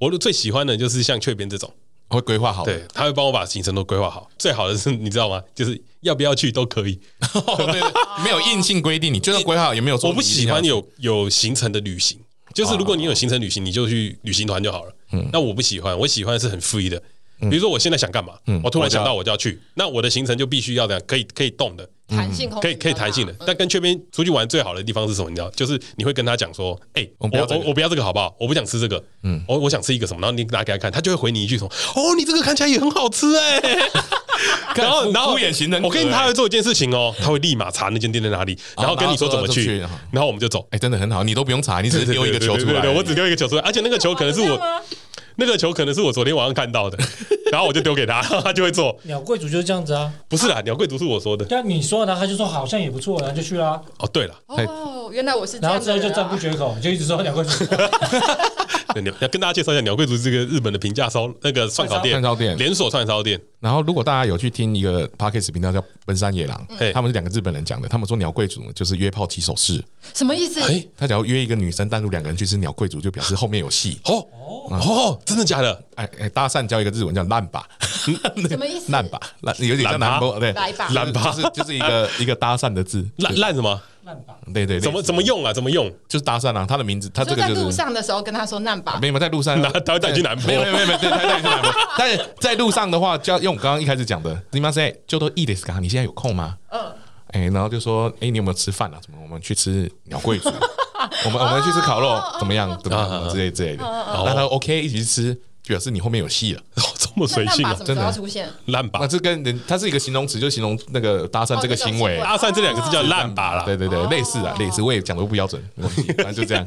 [0.00, 1.72] 我最喜欢的就是像雀边这种。
[2.12, 4.28] 会规划好，对，他会帮我把行程都规划好。
[4.36, 5.40] 最好的是，你知道吗？
[5.54, 9.96] 就是要不要去都可以， 对，没有硬性规定，你就算规划好也没有。
[10.02, 12.18] 我不喜欢有有行程的旅行，
[12.52, 14.92] 就是如果你有行程旅行，你就去旅行团就好了。
[15.12, 17.00] 嗯，那我不喜欢，我喜欢是很 free 的。
[17.40, 21.88] 比如说我现在想干嘛，我突然想到我就要去，那我的行程就必须要这样，可以可以动的。
[22.10, 25.30] 弹性可以可以弹性的，但跟雀边出去玩最好的地方是什么？
[25.30, 28.34] 你知道，就是你会跟他讲说：“哎，我我我不要这个好不好？
[28.36, 33.60] 我不想吃这个，嗯，我我想吃一个什么？”然后你拿给他看，他就会回你一句说：“哦，你这个看起来也很好吃哎。
[34.74, 39.78] ”然后然后敷衍型的，我跟你他会做一件事情哦，他会立马查那间店在哪里，然后跟你说怎么去，
[40.10, 40.66] 然后我们就走。
[40.72, 44.60] 哎，真的很好，你都不用查，你只是丢一个球出来，我只丢一个球出来，而且那个球可能是我。
[45.40, 46.98] 那个球可能是我昨天晚上看到的，
[47.50, 48.96] 然后我就丢给他， 他就会做。
[49.04, 51.44] 鸟贵族就是这样子啊，不是啦，鸟贵族是我说的。
[51.48, 53.80] 但你说的，他就说好像也不错，然后就去啦。
[53.98, 55.58] 哦，对了，哦，原来我是。
[55.58, 57.64] 然后之后就赞不绝口，就一直说鸟贵族。
[59.20, 63.40] 要跟大家介绍一下，鸟贵族是这个日本的平价烧那个串烧店，串烧店连锁串烧店。
[63.60, 67.88] 然后，如果大家有去听一个 podcast 频道叫“奔山野狼”，他们是两个日本人讲的。
[67.88, 69.82] 他们说鸟贵族就是约炮起手式，
[70.12, 70.60] 什么意思？
[70.60, 74.00] 哎，他只要约一个女生单独两个人去吃鸟贵族，就表示后面有戏。
[74.06, 74.26] 哦
[74.70, 75.84] 哦，真的假的？
[75.99, 78.91] 哎哎，搭讪叫一个日文叫烂吧， 什么意思？
[78.91, 80.53] 烂吧，烂有点像南波对，
[80.93, 83.81] 烂吧就是就是一个一个搭讪的字，烂烂什么？
[84.03, 85.51] 烂吧，对对，怎么怎么用啊？
[85.51, 85.91] 怎么用？
[86.07, 91.71] 就是搭讪啊，他的名字，他这个就是在路上的时候跟他说烂吧，没有在路上， 他会带你去南波，没有没有没有，对，他带你去南波。
[91.97, 95.79] 但是在路上的话，就要用我刚刚一开始讲的，你妈说就都いいですか？
[95.79, 96.55] 你现在有空吗？
[96.69, 96.79] 嗯，
[97.31, 98.99] 哎，然后就说，哎，你有没有吃饭啊？
[99.01, 99.17] 怎么？
[99.23, 100.49] 我们去吃鸟贵族，
[101.25, 102.79] 我们我们去吃烤肉，怎么样？
[102.83, 103.29] 怎么样？
[103.29, 103.83] 之类之类的。
[103.83, 105.39] 那他 OK 一起去吃，就
[105.70, 106.60] 表示你后面有戏了。
[106.98, 107.74] 这么随性啊！
[107.84, 108.98] 真的出现烂吧？
[109.00, 112.18] 那这跟人，它是一个形容词，就形容那个搭讪这个行为。
[112.18, 113.64] 搭讪这两个字叫烂吧啦。
[113.64, 114.82] 对对对，类似啊，类似。
[114.82, 115.62] 我也讲的不标准，
[116.18, 116.64] 反正就这样。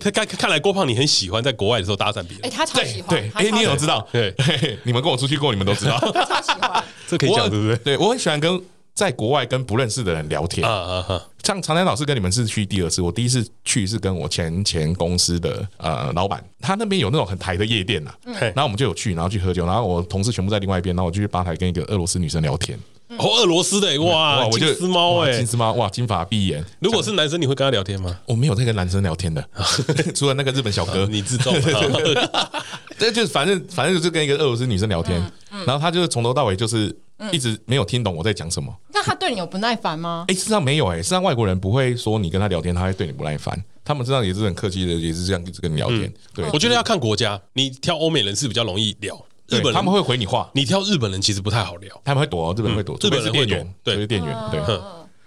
[0.00, 2.40] 他 看看来郭胖你很喜欢在国外的时候搭讪别人。
[2.42, 3.08] 哎，他超喜欢。
[3.08, 4.06] 对，哎，你怎么知道？
[4.12, 4.34] 对，
[4.84, 5.98] 你们跟我出去过，你们都知道。
[6.12, 6.84] 他超喜欢。
[7.06, 7.76] 这可以讲对不对？
[7.76, 8.60] 对，我很喜欢跟
[8.98, 10.68] 在国外跟不认识的人聊天。
[10.68, 11.22] 啊啊啊！
[11.44, 22.76] 像常南老师跟你们是去第二次，我第一次去是跟我前前公司的呃老板，他那边有那种很台的夜店呐，然后我们就有去，然后去喝酒，然后我同事全部在另外一边，然后我就去吧台跟一个俄罗斯女生聊天。
[23.16, 26.64] 哦，俄罗斯的哇，金丝猫哎，金丝猫哇，金发碧眼。
[26.80, 28.18] 如果是男生，你会跟他聊天吗？
[28.26, 29.42] 我没有在跟男生聊天的，
[30.14, 31.54] 除了那个日本小哥，你自重。
[32.98, 35.20] 这就是反正反正就是跟一个俄罗斯女生聊天，
[35.64, 36.94] 然后他就是从头到尾就是。
[37.32, 38.72] 一直没有听懂我在讲什么。
[38.94, 40.24] 那他对你有不耐烦吗？
[40.28, 43.60] 哎，事实上没有哎，事实上外国人不会说你跟他聊天，他会对你不耐烦。
[43.84, 46.14] 他们身上也是很客气的，也是这样一直跟你聊天。
[46.32, 50.50] 对，我觉得要看国家，你挑欧美人是比较容易聊，日本人他们会回你话。
[50.54, 54.36] 你挑日本人其实不太好聊，他们会躲，日本人会躲，日本人店员，对，是店员。
[54.50, 54.60] 对，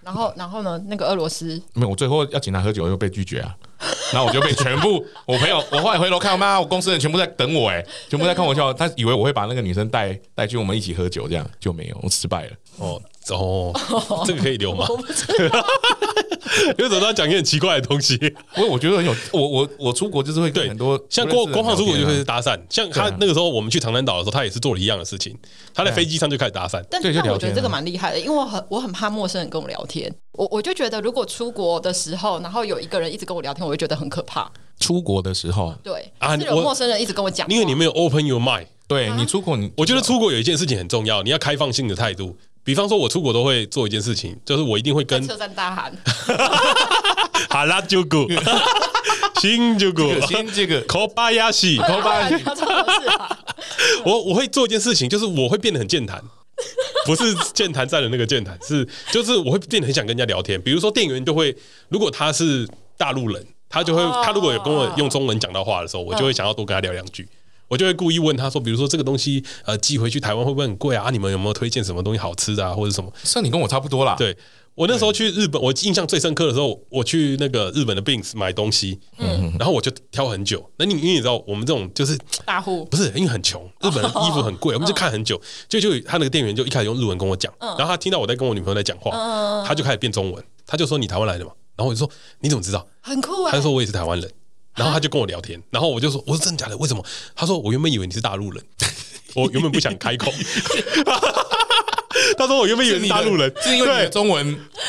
[0.03, 0.81] 然后然后呢？
[0.87, 3.55] 那个俄罗斯没有，我最后要请他喝酒又被拒绝啊。
[4.11, 12.51] 然后我就被全部 我朋友，我后来回头看，妈，我公司人全部在等我，哎，全部在看我笑，他以为我会把那个女生带带去我们一起喝酒，这样就没有，我失败了。
[12.77, 13.71] 哦哦，
[14.25, 14.87] 这个可以留吗？
[16.77, 18.17] 为什么他讲一些很奇怪的东西？
[18.57, 25.37] 我我觉得很有，我我我出国就是会对很多像郭光胖出国就会搭讪，像他那个时候我们去长滩岛的时候，他也是做了一样的事情，
[25.73, 26.83] 他在飞机上就开始搭讪。
[26.89, 34.51] 但但我觉得这个蛮厉害的，因为我很我很怕陌生人跟我聊天，我我就觉得如果出国的时候，然后有一个人一直跟我聊天，我会觉得很可怕。
[34.79, 38.65] 出国的时候，对啊，有陌生人一直跟我讲，因为你没有 open your mind。
[38.87, 42.35] 对你出国，你我觉得出国有一件事情很重要，你要开放性的态度。
[42.63, 45.91] 比方说，我出国都会做一件事情，就是我一定会跟车站大喊
[47.49, 48.27] “哈拉就古，
[49.41, 50.79] 新就古，新这个。
[50.81, 52.43] 科巴亚西，科巴亚西”。
[54.05, 56.21] 我我会做一件事情，就是我会变得很健谈，
[57.05, 60.61] 不是健谈站的那个健谈，是就是我会变得很想跟人家聊天。
[60.61, 61.55] 比如说，店员就会，
[61.89, 67.27] 如果他是大陆人，他就会，他如果有跟我用中文讲到话的时候，我就会想要多跟他聊两句。
[67.71, 71.09] 我就会故意问他说，比如说这个东西，呃，寄回去台湾会不会很贵啊？
[71.09, 73.09] 你们有没有推荐什么东西好吃的啊，或者什么？
[73.23, 74.13] 像你跟我差不多啦。
[74.17, 74.35] 对，
[74.75, 80.69] 我那时候去日本，我印象最深刻的时候，我去那个日本的 Bings 买东西，嗯，然后我就挑很久。
[80.75, 85.41] 那你因为你知道，我们这种就是大户，不是因为很穷，日本的衣服很贵， 我们就看很久。
[85.69, 92.85] 就就他那个店员就一开始用日文跟我讲，然后他听到我在跟我女朋友在讲话，他就开始变中文，他就说你台湾来的嘛，然后我就说你怎么知道？
[92.99, 94.29] 很酷啊，他就说我也是台湾人。
[94.75, 96.77] 然后他就跟我聊天，然后我就说：“我说真的假的？
[96.77, 97.03] 为什么？”
[97.35, 98.63] 他说：“我原本以为你是大陆人，
[99.35, 100.31] 我原本不想开口。
[102.41, 104.45] ”他说：“我原本以为大陆人，是因为你的中文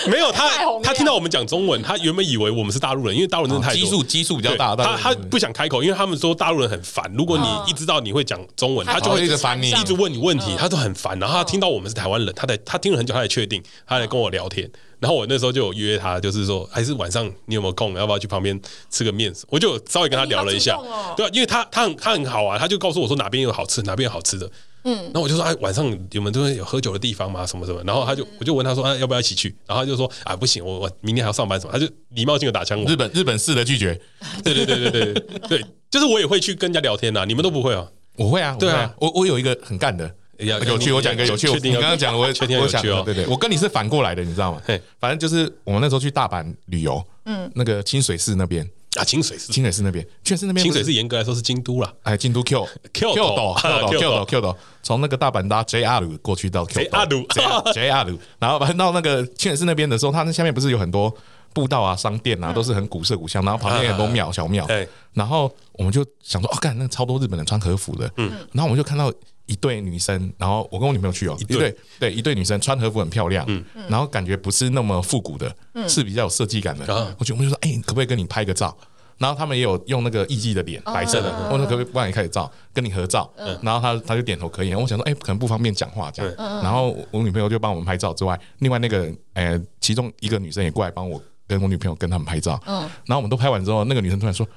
[0.06, 0.48] 没有他。
[0.82, 4.74] 他听到我们讲中文，他原本以为我们是大陆人，因为大陆人真的太基数基数比较大。
[4.74, 7.12] 他他不想开口，因为他们说大陆人很烦。
[7.16, 11.18] 如果你一知道你会讲中文，他就会一直烦你，一直问你问题，他都很烦。
[11.18, 14.70] 然后他听到我们是台湾人，他在他听了很久，他才确定，他来跟我聊天。”
[15.02, 19.34] 然后我那时候就有约他，就是说，还是晚上你有没有空，要不要去旁边吃个面？
[19.48, 20.78] 我就稍微跟他聊了一下，
[21.16, 24.48] 对，因为他他很他很好啊，他就告诉我说哪边有好吃，哪边有好吃的。
[24.84, 27.46] 嗯，然后我就说，哎，晚上你们都会有喝酒的地方吗？
[27.46, 27.82] 什么什么？
[27.84, 29.54] 然后他就我就问他说，啊，要不要一起去？
[29.66, 31.72] 然后他就说，啊，不行，我我明天还要上班什么？
[31.72, 32.90] 他就礼貌性的打枪我。
[32.90, 33.98] 日本日本式的拒绝。
[34.42, 35.14] 对对对对对
[35.48, 37.86] 对， 就是我也会去跟人家聊天呐，你们都不会啊？
[38.16, 40.12] 我会啊，对啊，我我有一个很干的。
[40.38, 41.46] 有趣，我讲一个有趣。
[41.62, 43.02] 你刚刚讲，我确定有趣哦。
[43.04, 44.60] 对对，我跟你是反过来的，你知道吗？
[44.98, 61.14] 反正就是我们那时候去大阪旅游，嗯，那个清水寺那边啊，清水寺，清水寺那边，清水寺那边，清水寺严格来说是京都啦，哎，京都 Q Q 岛，Q 岛 Q 岛，从那个大阪搭 JR 过去到 Q 岛，JR，然后到那个清水寺那边的时候，它那下面不是有很多
[61.54, 64.66] 步道啊、商店啊，都是很古色古香，然后旁边很多庙、小庙，
[65.14, 69.12] 然后我们就想说，哦，干，那个超多日本人穿和服的，嗯，然后我们就看到。
[69.46, 77.14] 一对女生，然后我跟我女朋友去哦，一对对一对女生穿和服很漂亮，嗯，然后感觉不是那么复古的，嗯，是比较有设计感的。
[77.18, 78.76] 我就我就说，哎，可不可以跟你拍个照？
[79.18, 83.32] 然后他们也有用那个艺伎的脸，白色的，我说可不可以帮你开个照，跟你合照？
[83.62, 84.74] 然后他他就点头可以。
[84.74, 86.34] 我想说，哎，可能不方便讲话这样。
[86.62, 92.60] 然后我女朋友就帮我们拍照之外，另外那个呃，其中一个女生也过来帮我跟我女朋友跟他们拍照。
[92.66, 94.48] 嗯，然后我们都拍完之后，那个女生突然说：“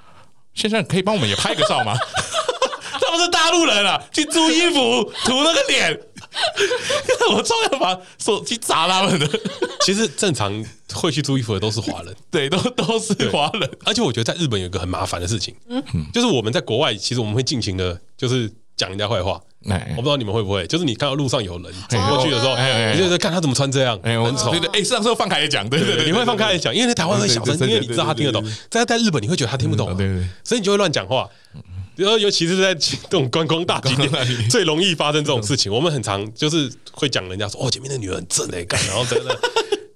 [0.56, 1.94] 先生，可以帮我们也拍个照吗？”
[3.00, 6.00] 他们是大陆人啊，去租衣服涂那个脸，
[7.32, 9.28] 我照样把手机砸他们的。
[9.86, 13.70] 其实正常会去租衣服的都是华人，对，都都是华人。
[13.86, 19.40] 而且我觉得在日本有一个很麻烦的事情，嗯，就是我们在国外，其实我们会尽情的，就是讲人家坏话。
[19.68, 22.56] 我不知道你们会不会，就是你看到路上有人走过去的时候，
[22.94, 24.52] 你就在看他怎么穿这样，很丑。
[24.52, 28.44] 对对，哎，上次放开来讲，对对对，你会放开来讲，因为在台湾很小声，因为你知道他听得懂。
[28.70, 31.28] 在在日本，你会觉得他听不懂，对对，所以你就会乱讲话。
[31.96, 35.72] 然后，尤其是在这种观光大景点，最容易发生这种事情。
[35.72, 39.40] 我们很常就是会讲人家说：“哦，前面的女人很正哎，干。”然后真的，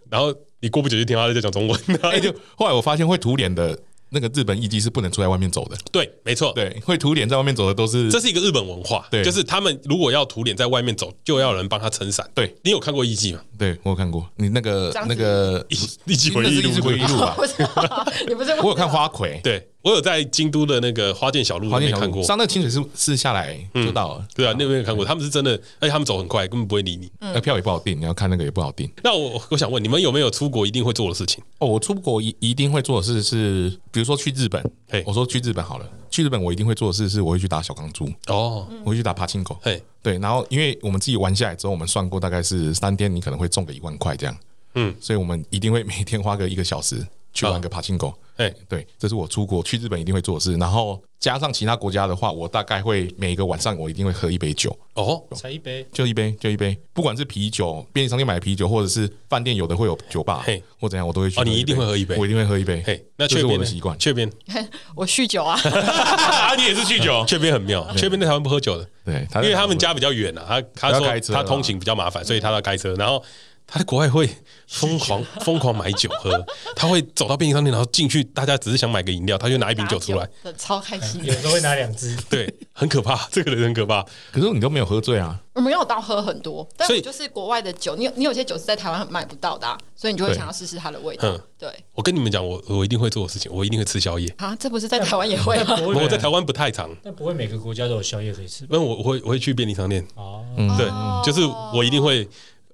[0.10, 1.80] 然后你过不久就听他在讲中文。
[2.02, 3.78] 哎，就后来我发现会涂脸的。
[4.12, 5.78] 那个日本艺妓是不能出在外面走的。
[5.92, 9.08] 对，没错，对，会涂脸在外面走的都是，这是一个日本文化。
[9.12, 12.28] 对，就是他们如果要涂脸在外面走，就要有人帮他撑伞。
[12.34, 13.42] 对，你有看过艺妓吗？
[13.56, 14.28] 对，我有看过。
[14.36, 17.38] 你那个那个艺艺伎回忆录，艺伎回忆录吧？
[18.28, 18.50] 你不是？
[18.62, 19.40] 我有看花魁。
[19.44, 22.22] 对，我有在京都的那个花见小路那边看过。
[22.22, 24.28] 上那个清水寺是下来就到了。
[24.36, 25.06] 对啊，那边有看过。
[25.06, 27.10] 他们是真的，而且他们走很快，根本不会理你。
[27.20, 28.89] 那票也不好订，你要看那个也不好订。
[29.04, 31.42] 那我我想问，你们有没有出国一定会做的事情？
[31.60, 34.62] 哦，我出国一一定会做的事是，比如说去日本。
[34.89, 39.58] 嘿，我说去日本好了，去日本我一定会做的事是，我会去打小钢珠哦，我会去打爬青狗。
[39.62, 44.36] 嘿，对，然后因为我们自己玩下来之后，我们算过大概是三天，你可能会中个一万块这样，
[44.76, 48.12] 嗯，所以我们一定会每天花个一个小时去玩个柏青哥。
[48.38, 50.56] 哎，对，这是我出国去日本一定会做的事。
[50.56, 54.74] 然后加上其他国家的话，我大概会每个晚上我一定会喝一杯酒。
[54.94, 56.78] 哦，才一杯，就一杯，就一杯。
[56.94, 61.38] 不管是啤酒，便利商店买的啤酒，或者是饭店有的会有酒吧，嘿，或怎样，我都会去。
[61.42, 62.82] 哦，你一定会喝一杯，我一定会喝一杯。
[62.86, 64.00] 嘿，那这是我的习惯。
[64.00, 64.32] 雀边，
[64.96, 65.60] 我酗酒 啊。
[66.56, 67.26] 你也是酗酒？
[67.26, 68.88] 雀边很妙，雀边在台湾不喝酒的。
[69.04, 73.22] 对，因为他们家比较远啊，他他说他通勤比较麻烦，所以他要开车，然后。
[73.70, 74.30] 他在国外会
[74.68, 80.28] 疯狂疯狂买酒喝，他会走到便利商店，然后进去，大家只是想买个饮料，他就拿一瓶酒出来，
[80.58, 81.24] 超开心。
[81.24, 84.04] 有时候会拿两支， 对，很可怕， 这个人很可怕。
[84.32, 85.40] 可是你都没有喝醉啊？
[85.54, 91.38] 我没有到喝很多，所以就是国外的酒，你有你有些酒是在台湾买不到的，所以你就会想要试试它的味道。
[91.58, 94.56] 对，我跟你们讲，我我一定会做的事情，我一定会吃宵夜啊！
[94.58, 95.78] 这不是在台湾也会吗？
[95.82, 98.66] 我在台湾不太常，但不会每个国家都有宵夜可以吃。
[98.70, 100.46] 那我我会我会去便利商店哦，
[100.78, 100.88] 对，
[101.26, 102.28] 就是我一定会。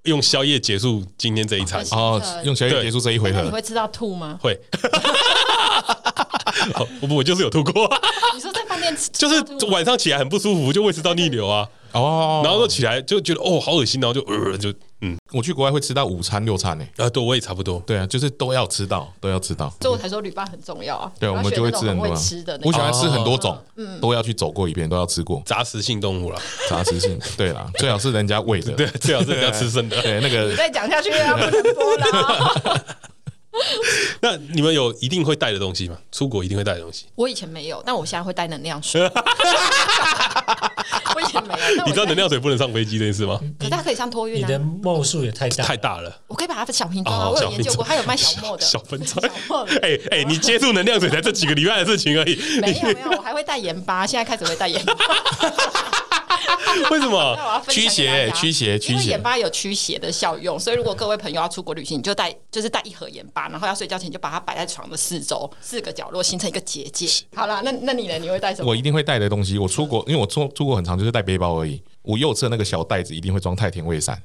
[0.06, 4.38] 用宵夜结束今天这一餐哦，用宵夜结束这一回合，你会吃到吐吗？
[4.42, 4.58] 会，
[7.02, 7.90] 我不，我就是有吐过。
[8.34, 11.68] 你说在饭店吃， 就是晚上起来很不舒服，就胃食道逆流啊。
[11.92, 14.74] 哦，然后就起来就觉得哦好恶心，然后就呃就
[15.06, 16.86] 嗯，我去国外会吃到五餐六餐呢。
[16.98, 17.80] 啊，对，我也差不多。
[17.86, 19.70] 对啊，就是都要吃到，都要吃到。
[19.82, 21.12] 所以我才说旅伴很重要啊。
[21.20, 22.16] 对，我们就会吃很多。
[22.16, 25.42] 吃的，我喜欢吃很多种，嗯，都要去走过一遍，都要吃过。
[25.46, 27.20] 杂食性动物了，杂食性。
[27.38, 30.00] 对啦，最好是人家喂的， 对，最好是人家吃生的。
[30.04, 32.86] 对，那个再讲下去要不能播了。
[34.20, 35.98] 那你们有一定会带的东西吗？
[36.12, 37.06] 出国一定会带的东西？
[37.16, 39.02] 我以前没有，但我现在会带能量水。
[41.16, 41.86] 我以前没有。
[41.86, 43.40] 你知道能量水不能上飞机这件事吗？
[43.86, 44.48] 可以上托运啊。
[44.48, 46.14] 你的墨数也太大太大了。
[46.28, 48.66] 我可以把它的小瓶装啊，我有研究过，它有卖小墨的。
[48.66, 49.24] 小分装。
[49.84, 52.36] 哎哎，你接触能量水才这几个礼拜的事情而已。
[52.60, 54.94] 没有没有，我还会带盐巴，现在开始会带盐巴。
[56.92, 57.38] 为什么？
[57.70, 58.94] 驱邪，驱邪，驱邪。
[58.94, 67.08] 因为盐巴有驱邪的效用，所以如果各位朋友要出国旅行，你就带，就是带一盒盐巴，然后要睡觉前就把它摆在床的四周四个角落，形成一个结界。
[67.36, 68.18] 好了，那那你呢？
[68.18, 68.70] 你会带什么？
[68.70, 69.58] 我一定会带的东西。
[69.58, 71.82] 我出国，因为我出出国很长，就是带背包而已。
[72.06, 74.22] 我右侧那个小袋子一定会装太田胃散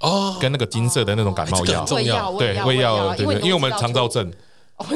[0.00, 2.32] 哦，跟那个金色的那种感冒药，重要。
[2.38, 4.32] 对，胃药，对对，因为我们肠躁症，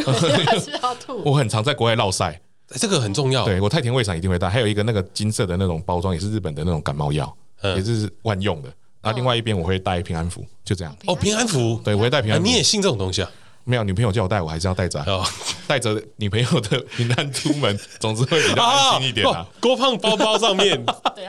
[1.24, 2.40] 我很常在国外落赛。
[2.68, 8.68] 这个很重要，对，我太田胃散一定会带，还有一个那个金色的那种包装，也是日本的那种感冒药，也是万用的。
[9.00, 10.92] 然后另外一边我会带平安符，就这样。
[11.06, 12.44] 哦，平安符，对，我会带平安符。
[12.44, 13.30] 你也信这种东西啊？
[13.68, 15.00] 没有，女朋友叫我带，我还是要带着。
[15.00, 15.24] 哦，
[15.66, 19.44] 带着女朋友的平安出门， 总之会比较安心一点啊。
[19.60, 20.86] 郭胖包包上面，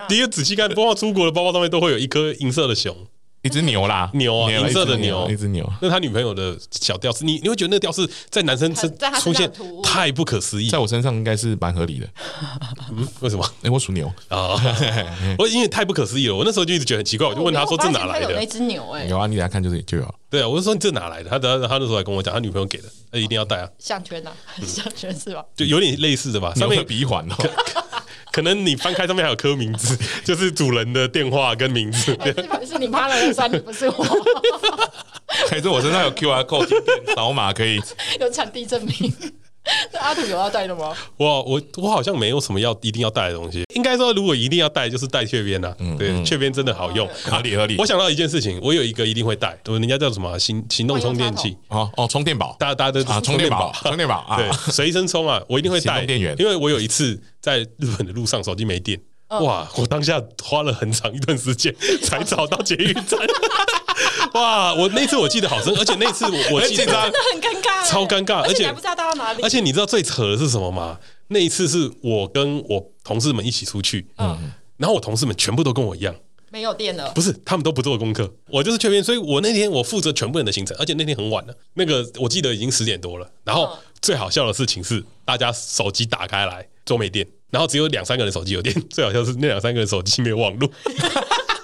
[0.08, 2.96] 第一个仔细看，包括出国的包包上面都会有一颗银色的熊。
[3.48, 5.68] 一只牛啦，牛啊，银色的牛，一只牛。
[5.82, 9.50] 那他女朋友的小吊饰，你你会觉得那个吊饰在男生身出现
[9.82, 12.08] 太不可思议，在我身上应该是蛮合理的。
[12.92, 13.46] 嗯， 为什么？
[13.64, 14.56] 哎，我属牛啊，
[15.40, 18.34] 我因为太不可思议了，我那时候就一直觉得很奇怪，我就问他说这哪来的？
[18.34, 20.16] 那只牛哎，有啊，你等下看就是就有。
[20.30, 21.30] 对啊，我就说你这哪来的？
[21.30, 23.70] 他等下他那时候还跟我讲，他女朋友给的，那一定要戴啊。
[23.80, 24.32] 项圈呐，
[24.66, 25.42] 项圈是吧？
[25.56, 27.36] 就有点类似的吧，上面有鼻环哦。
[28.38, 32.16] 可能你翻开上面还有刻名字， 就是主人的电话跟名字。
[32.64, 34.06] 是你趴了算你不是我。
[35.50, 37.82] 还是我身上有 QR code 扫码可以
[38.22, 39.12] 有产地证明。
[39.92, 40.94] 那阿土有要带的吗？
[41.18, 43.64] 我我我好像没有什么要一定要带的东西。
[43.76, 45.74] 应该说，如果一定要带，就是带雀边呐。
[45.80, 47.76] 嗯，对，雀边真的好用，合理合理。
[47.78, 51.56] 我想到一件事情，我有一个一定会带，人家叫什么行行动充电器。
[51.70, 54.16] 哦哦，充电宝，大家大家都啊，充电宝，充电宝。
[54.28, 56.06] 啊， 对，随身充啊，我一定会带。
[56.06, 58.98] 电源，因为我有一次在日本的路上手机没电，
[59.30, 63.20] 哇，我当下花了很长一段时间 才找到捷运站。
[64.34, 64.74] 哇！
[64.74, 69.42] 我那次我记得好深，而且那次我我记得 真的很尴尬，超尴尬，而且还不知道到哪里。
[69.42, 71.00] 而且你知道最扯的是什么吗？
[71.30, 76.16] 那一次是我跟我同事们一起出去，嗯，然后我同事们全部都跟我一样
[76.50, 83.30] 没有电了，不是他们都不做功课，我就是缺边，所以我那天我负责全部人的行程，而且那天很晚了，那个我记得已经十点多了。
[83.44, 90.70] 然后最好笑的事情是，大家手机打开来都没电，然后只有两三个人手机有电， 最好笑是那两三个人手机没有网络。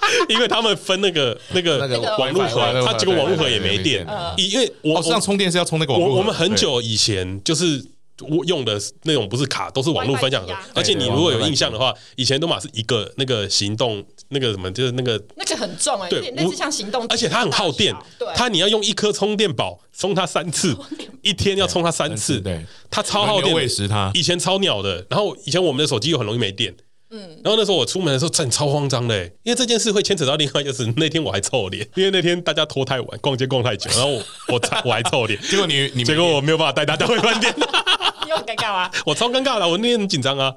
[0.30, 4.06] 因为他们分那个那个那个网络盒，他结果网络盒也没电。
[4.38, 6.20] 因为我这样充电是要充那个网络盒。
[6.20, 7.84] 我们很久以前就是
[8.30, 10.54] 我用的那种不是卡，都是网络分享盒。
[10.76, 17.96] 而且你如果有印象的话，以前都嘛是一个那个行动那个什么，就是那个那个很重哎，对，那是像行动，而且它很耗电。
[18.20, 20.76] 对，它你要用一颗充电宝充它三次，
[21.22, 22.40] 一天要充它三次。
[22.40, 23.54] 对，它超耗电。
[23.54, 24.12] 喂食它。
[24.14, 26.74] 以前超鸟的，然后以前我们的手机又很容易没电。
[27.14, 37.54] 嗯，然后那时候我出门的时候真的超慌张的，因为这件事会牵扯到另外就是 那天我还臭脸，因为那天大家拖太晚，逛街逛太久，然后我 我我还臭脸，结果你你结果我没有办法带大家回饭店，
[38.26, 38.92] 你很尴尬啊？
[39.06, 40.52] 我超尴尬的，我那天很紧张啊，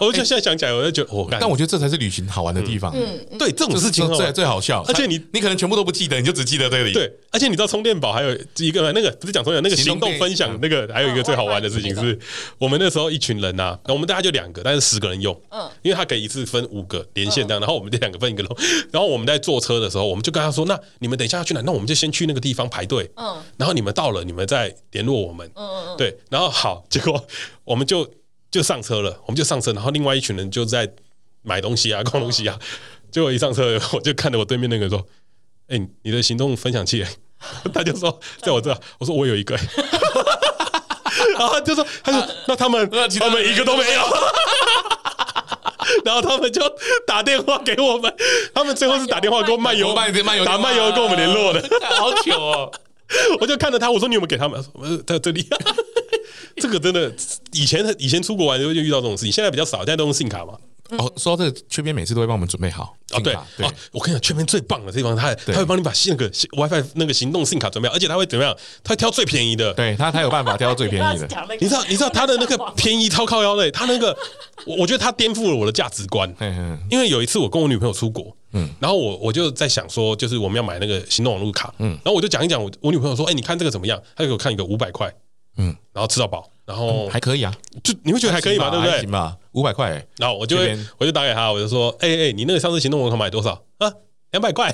[0.00, 2.92] 我就现在想起来，我就觉得，我但我觉得这才是旅行好玩的地方。
[2.96, 4.82] 嗯，对，这种事情最最好笑。
[4.88, 6.92] 而且你你可能全部都不记得，你就只记得这里。
[6.92, 12.18] 对，而且你知道充电宝还有一个那个不是讲充电，那个行动分享那个还有一个最好玩的事情是，
[12.58, 15.38] 我们那时候一群人呐，我们大家就两个，但是十个人用。
[15.50, 18.38] 嗯，因为他可以一次分五个连线这样，然后我们这两个分一个。
[18.90, 21.60] 然后我们在坐车的时候，我们就跟他说：“那你们等一下要去哪？
[21.60, 23.10] 那我们就先去那个地方排队。
[23.16, 25.46] 嗯，然后你们到了，你们再联络我们。
[25.54, 26.16] 嗯嗯嗯，对。
[26.30, 27.22] 然后好，结果
[27.64, 28.08] 我们就
[28.50, 30.90] 就上车了，我们就上车，然后另外一群人就在
[31.42, 32.58] 买东西啊、逛东西啊。
[33.10, 35.06] 结果一上车，我就看着我对面那个人说
[35.68, 37.04] ：‘哎，你的行动分享器？’
[37.72, 39.56] 他就说：‘在我这。’我说：‘我有一个。
[41.38, 44.02] ’然后就说：‘他说那他们他们一个都没有。
[46.04, 46.62] ’然后他们就
[47.06, 48.14] 打电话给我们，
[48.54, 51.62] 他们最后是打电话给我漫游，漫漫游打漫游跟我们联络的，
[51.96, 52.72] 好糗哦！
[53.40, 54.62] 我就看着他，我说你有没有给他们？
[55.06, 55.46] 在这里，
[56.56, 57.12] 这个真的
[57.52, 60.54] 以前以前出国玩就遇到这种事情，现在比较少，现在都用信卡嘛。
[60.96, 63.20] 哦，说到这个，雀边每次都会帮我们准备好哦。
[63.20, 68.56] 对，对，我跟你讲，雀边最棒的地方，他他会帮你把那个 WiFi 那个行动信卡准备好，而且他会怎么样？
[68.82, 71.28] 他会挑最便宜的，对他他有办法挑最便宜的。
[71.60, 74.16] 你知道你知道他的那个便宜超靠腰的，他那个
[74.64, 76.34] 我我觉得他颠覆了我的价值观。
[76.90, 84.00] 因为有一次我跟我女朋友出国，嗯，然后我我就在想说，就是我们要买那个行动网络卡，嗯，然后我就讲一讲，我我女朋友说，哎，你看这个怎么样？
[84.16, 85.12] 她就给我看一个五百块，
[85.56, 86.50] 嗯，然后吃到饱。
[86.64, 87.50] 然后还可以啊，
[87.82, 89.00] 就你会觉得还可以吧，对不对？
[89.00, 90.06] 行吧，五百块。
[90.18, 93.90] 然后我就会，我就打给他，我就说，哎哎，你那个上次行动网卡买多少啊？
[94.32, 94.68] 两百块，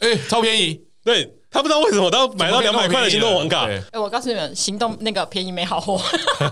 [0.00, 0.78] 哎，超便宜。
[1.02, 3.66] 对，他不知道为什么他买到两百块的行动网卡。
[3.66, 6.00] 哎，我告诉你们，行动那个便宜没好货，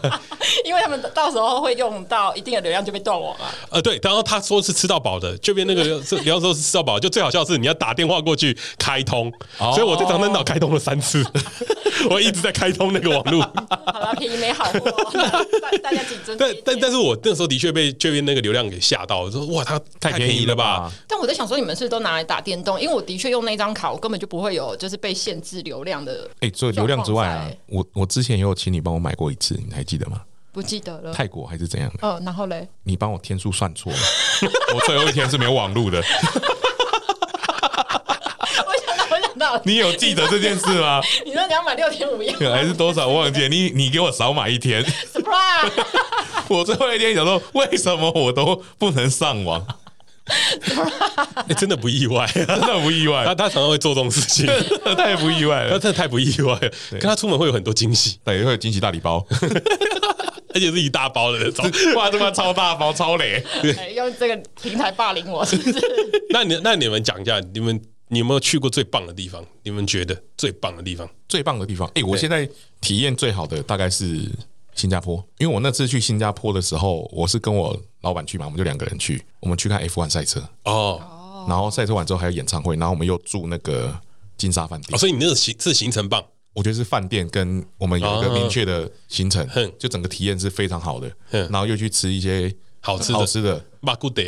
[0.64, 3.44] 因为他们到时候会用到一定的流量就被断网了。
[3.70, 11.24] 呃，对，然后他说是吃到饱的，这边那个是聊说是吃到饱，就最好笑的是你要打电话过去开通，所以我这张灯岛开通了三次。
[12.10, 13.40] 我一直在开通那个网络，
[13.86, 14.80] 好了，便宜没好 货，
[15.82, 16.36] 大家谨遵。
[16.38, 20.92] 但但但是我那时候的确被这边那个流量给吓到，我说哇，他太便宜了吧？
[21.08, 22.80] 但我在想说，你们是不是都拿来打电动？
[22.80, 26.28] 因为我的确用那张卡，我根本就不会有就是被限制流量的。
[26.40, 30.22] 哎，做流量之外啊，我我之前也有请你帮我买过一次，你还记得吗？
[30.52, 31.12] 不记得了。
[31.12, 32.08] 泰国还是怎样的？
[32.08, 33.98] 哦，然后嘞，你帮我天数算错了，
[34.74, 35.98] 我最后一天是没有网路的。
[35.98, 36.02] 我
[38.80, 41.02] 想，我想到了 你有记得这件事吗？
[41.26, 43.06] 你说你要买六天五夜还是多少？
[43.06, 43.48] 我忘记了。
[43.48, 44.82] 你你给我少买一天。
[44.82, 45.70] Surprise！
[46.48, 49.66] 我最后一天想说，为什么我都不能上网？
[50.26, 53.24] 欸、 真的不意外，真的不意外。
[53.26, 54.46] 他他常常会做这种事情，
[54.96, 55.70] 太不意外了。
[55.70, 56.70] 他真的太不意外了。
[56.92, 59.24] 跟他出门会有很多惊喜，对，会有惊喜大礼包，
[60.54, 61.64] 而且是一大包的那种。
[61.94, 63.42] 哇，这么超大包，超雷！
[63.94, 65.80] 用这个平台霸凌我，是不是？
[66.30, 67.80] 那你那你们讲一下，你们。
[68.08, 69.44] 你有没有去过最棒的地方？
[69.64, 71.10] 你们觉得最棒的地方？
[71.28, 71.90] 最棒的地方？
[71.96, 72.48] 哎，我现在
[72.80, 74.30] 体验最好的大概是
[74.76, 81.00] 新加坡，因为我那次去新加坡的时候，我是跟我老板去嘛，我们就两个人去，我们去看 F1 赛车哦，
[81.48, 83.98] 然后赛车完之后还有演唱会，然后我们又住那个
[84.36, 84.94] 金沙饭店。
[84.94, 86.22] 哦，所以你那个行是行程棒？
[86.52, 89.46] 我觉得是饭店跟我们有一个明确的行程，
[89.78, 91.10] 就整个体验是非常好的。
[91.30, 94.22] 然后又去吃一些好吃好吃的，马古德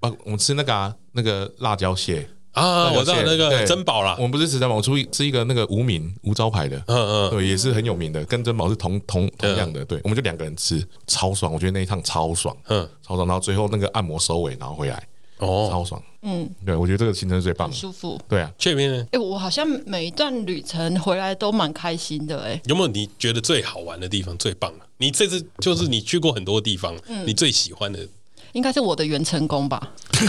[0.00, 2.28] 啊，我们吃那个啊，那个辣椒蟹。
[2.52, 15.02] 啊，我知道那个珍宝啦，我们不是吃珍宝，我出吃一个那个无名无招牌的，嗯嗯，对，也是很有名的，跟珍宝是同同同样的，对，我们就两个人吃，超爽，我觉得那一趟超爽，嗯，超爽，然后最后那个按摩收尾，然后回来，
[15.38, 19.06] 哦，超爽，嗯，对，我觉得这个行程是最棒的，舒服，对啊，这边呢？
[19.12, 24.36] 哎，我好像每一段旅程回来都蛮开心的，哎，有没有你觉得最好玩的地方？
[24.36, 24.84] 最棒的？
[24.98, 26.94] 你这次就是你去过很多地方，
[27.24, 28.06] 你最喜欢的？
[28.52, 29.92] 应该是我的元成功吧。
[30.12, 30.26] 这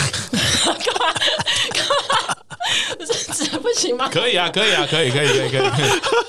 [3.62, 4.10] 不行吗？
[4.10, 5.66] 可以啊，可以啊，可以，可以，可以，可以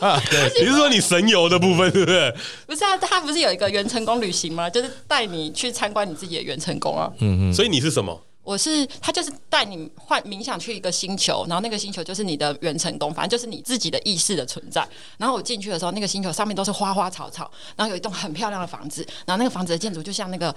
[0.01, 0.20] 啊！
[0.30, 2.35] 对，你是说你神游的部分，是不是？
[2.66, 4.68] 不是啊，他不是有一个元成功旅行吗？
[4.68, 7.11] 就是带你去参观你自己的元成功啊。
[7.18, 7.55] 嗯嗯。
[7.55, 8.20] 所以你是什么？
[8.43, 14.87] 我是他，就是带你换冥想去一个星球，然后那个星球就是你的元成功，反正就是你自己的意识的存在。
[15.16, 20.55] 然后我进去的时候，那个星球上面都是花花草草，然后有一栋很漂亮的房子，然后那个房子的建筑就像那个。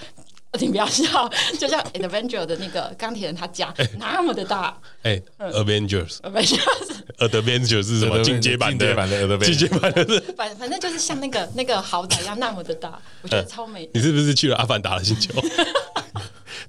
[0.60, 1.30] 你不要笑，
[1.60, 4.76] 就像 Avenger 的那个钢铁人他家那么的大。
[5.04, 8.20] 哎，Avengers，Avengers，Avengers 是什么？
[8.24, 13.88] 进阶版的，进阶版的，反反正就是像那个那个豪宅一样那么的大，我觉得超美。
[13.93, 15.32] 你是不是去了阿凡达的星球？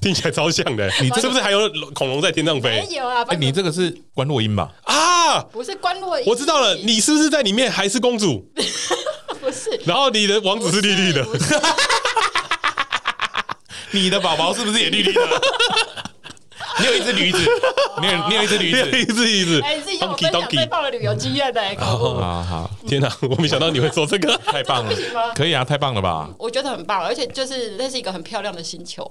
[0.00, 0.88] 听起来超像的。
[1.00, 2.86] 你是不是还有恐龙在天上飞？
[2.88, 3.24] 没有啊。
[3.28, 4.70] 哎，你这个是观落音吧？
[4.84, 6.26] 啊，不是观落音。
[6.28, 8.46] 我知道了，你是不是在里面还是公主？
[9.40, 9.70] 不是。
[9.84, 11.24] 然后你的王子是绿绿的。
[13.92, 15.20] 你的宝宝是不是也绿绿的？
[16.80, 17.38] 你有一只驴子，
[18.00, 19.60] 你有你有一只驴子，一只驴子。
[19.62, 21.60] 哎，你自己跟我分享最棒的旅游经验的。
[21.76, 21.96] 好
[22.44, 24.92] 好，天哪，我没想到你会说这个，太棒了，
[25.34, 26.30] 可以啊，太棒了吧？
[26.38, 29.04] 我觉得很棒，而且就是那是一个很漂亮的星球。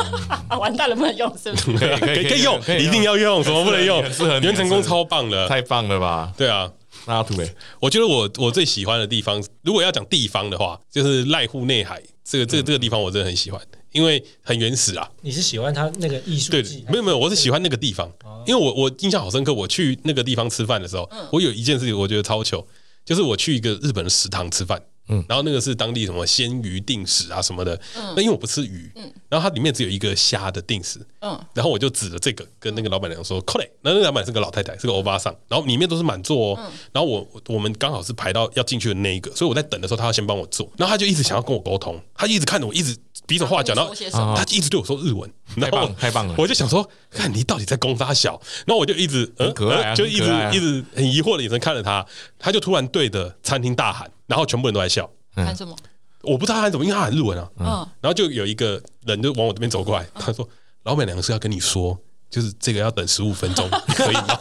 [0.58, 1.78] 完蛋了，不能用是不是？
[1.98, 4.02] 可以可以可以用，一定要用，什么不能用？
[4.02, 6.30] 很适合元成功超棒的，太棒了吧？
[6.36, 6.70] 对啊。
[7.06, 13.60] 那阿土诶，我觉得我我最喜欢的地方，如果要讲地方的话，就是濑户内海这个这个这个地方，我真的很喜欢，
[13.96, 15.10] 因为很原始啊。
[15.22, 16.50] 你是喜欢他那个艺术？
[16.50, 18.12] 对，没有没有，我是喜欢那个地方，
[18.46, 19.54] 因为我我印象好深刻。
[19.54, 22.66] 我去那个地方吃饭的时候，我有一件事情我觉得超糗，
[23.06, 24.82] 就是我去一个日本的食堂吃饭。
[25.08, 42.96] 嗯，然后那个是当地什么鲜鱼定食啊什么的，嗯，那因为我不吃鱼，嗯，然后它里面只有一个虾的定食，嗯，然后我就指着这个跟那个老板娘说，扣嘞，那那个老板是个老太太，是个欧巴桑，然后里面都是满座哦，然后我我们刚好是排到要进去的那一个，所以我在等的时候，他要先帮我做，然后他就一直想要跟我沟通，他一直看着我，一直
[43.26, 43.94] 比手画脚，然后
[44.34, 45.30] 他一直对我说日文，
[45.60, 52.04] 太棒太棒了，我就想说，看你到底在攻啥小，然后我就一直很可爱，就一直一直很疑惑的眼神看着他，
[52.46, 55.10] 他就突然对着餐厅大喊，然后全部人都在笑。
[55.34, 55.74] 喊什么？
[56.22, 57.50] 我不知道他喊什么，因为他喊日文啊。
[57.58, 57.66] 嗯，
[58.00, 60.48] 然后就有一个人就往我这边走过来，他说
[60.86, 61.98] ：“老板娘是要跟你说，
[62.30, 64.38] 就是这个要等十五分钟，可以吗？”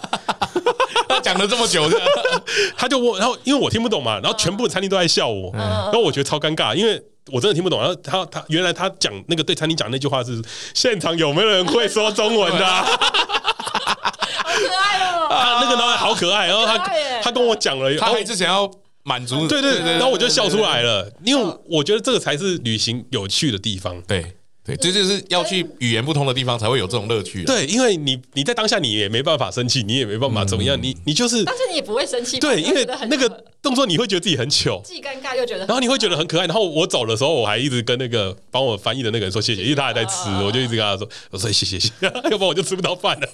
[1.09, 1.89] 他讲了这么久，
[2.77, 7.01] 他就问，然后因为我听不懂嘛，然后全部的餐厅都在笑我，然后我觉得超尴尬，因为
[7.31, 7.79] 我真的听不懂。
[7.79, 10.39] 然后他他原来他讲那个对餐厅讲那句话是：
[10.75, 12.65] 现场有没有人会说中文的？
[15.29, 16.77] 他那个老板好可爱，然后他
[17.21, 18.69] 他跟我讲了，他一直想要。
[19.07, 24.01] 满足对对对，然后我就笑出来了，因为我觉得这个才是旅行有趣的地方。
[24.01, 24.33] 对
[24.65, 27.43] 对，这就是要去语言不通的地方才会有这种乐趣。
[27.43, 32.39] 对，因为你你在当下你也没办法生气，你也没办法怎么样，你你就是，但是你也不会生气。
[32.39, 33.29] 对，因为那个
[33.65, 36.45] 动作你会觉得自己很糗，既尴尬又觉得，然后你会觉得很可爱。
[36.45, 41.91] 然后我走的时候，我还一直跟那个帮我翻译的那个人说谢谢，因为他还在吃，我就一直跟他说我说谢谢谢谢，
[42.29, 43.27] 要不然我就吃不到饭了。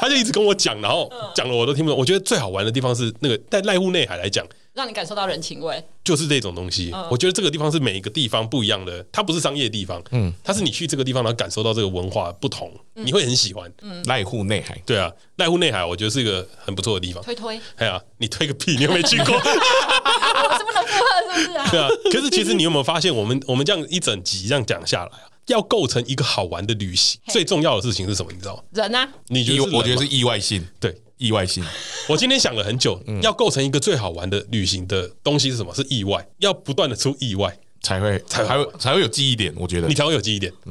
[0.00, 1.98] 他就一直跟我讲，然后讲了我都听不懂。
[1.98, 4.46] 我觉得最好玩的地方是那个在濑户内海来讲。
[4.74, 6.92] 让你感受到人情味，就是这种东西。
[7.08, 13.72] 我觉得这个地方是每一个地方不一样的，它不是商业地方，嗯，它是你去这个地方然后感受到这个文化不同，你会很喜欢。
[13.82, 17.22] 嗯，濑户内海，对啊，濑户内海，我觉得是一个很不错的地方。
[17.22, 21.68] 推推，哎呀，你推个屁，你又没去过， 我是不能附和，是不是啊？
[21.70, 28.32] 对啊，可是其实你有没有发现，我们我们这样一整集这样讲下来啊，要构成一个好玩的旅行，最重要的事情是什么？
[28.32, 28.62] 你知道吗？
[28.72, 29.62] 人啊，你觉得？
[29.76, 31.00] 我觉得是意外性，对。
[31.24, 31.64] 意外性，
[32.08, 35.74] 我今天想了很久，要构成一个最好玩的旅行的东西是什么？
[35.74, 39.52] 是意外，要不断的出意外才会才才会才会有记忆点。
[39.56, 40.52] 我觉得你才会有记忆点。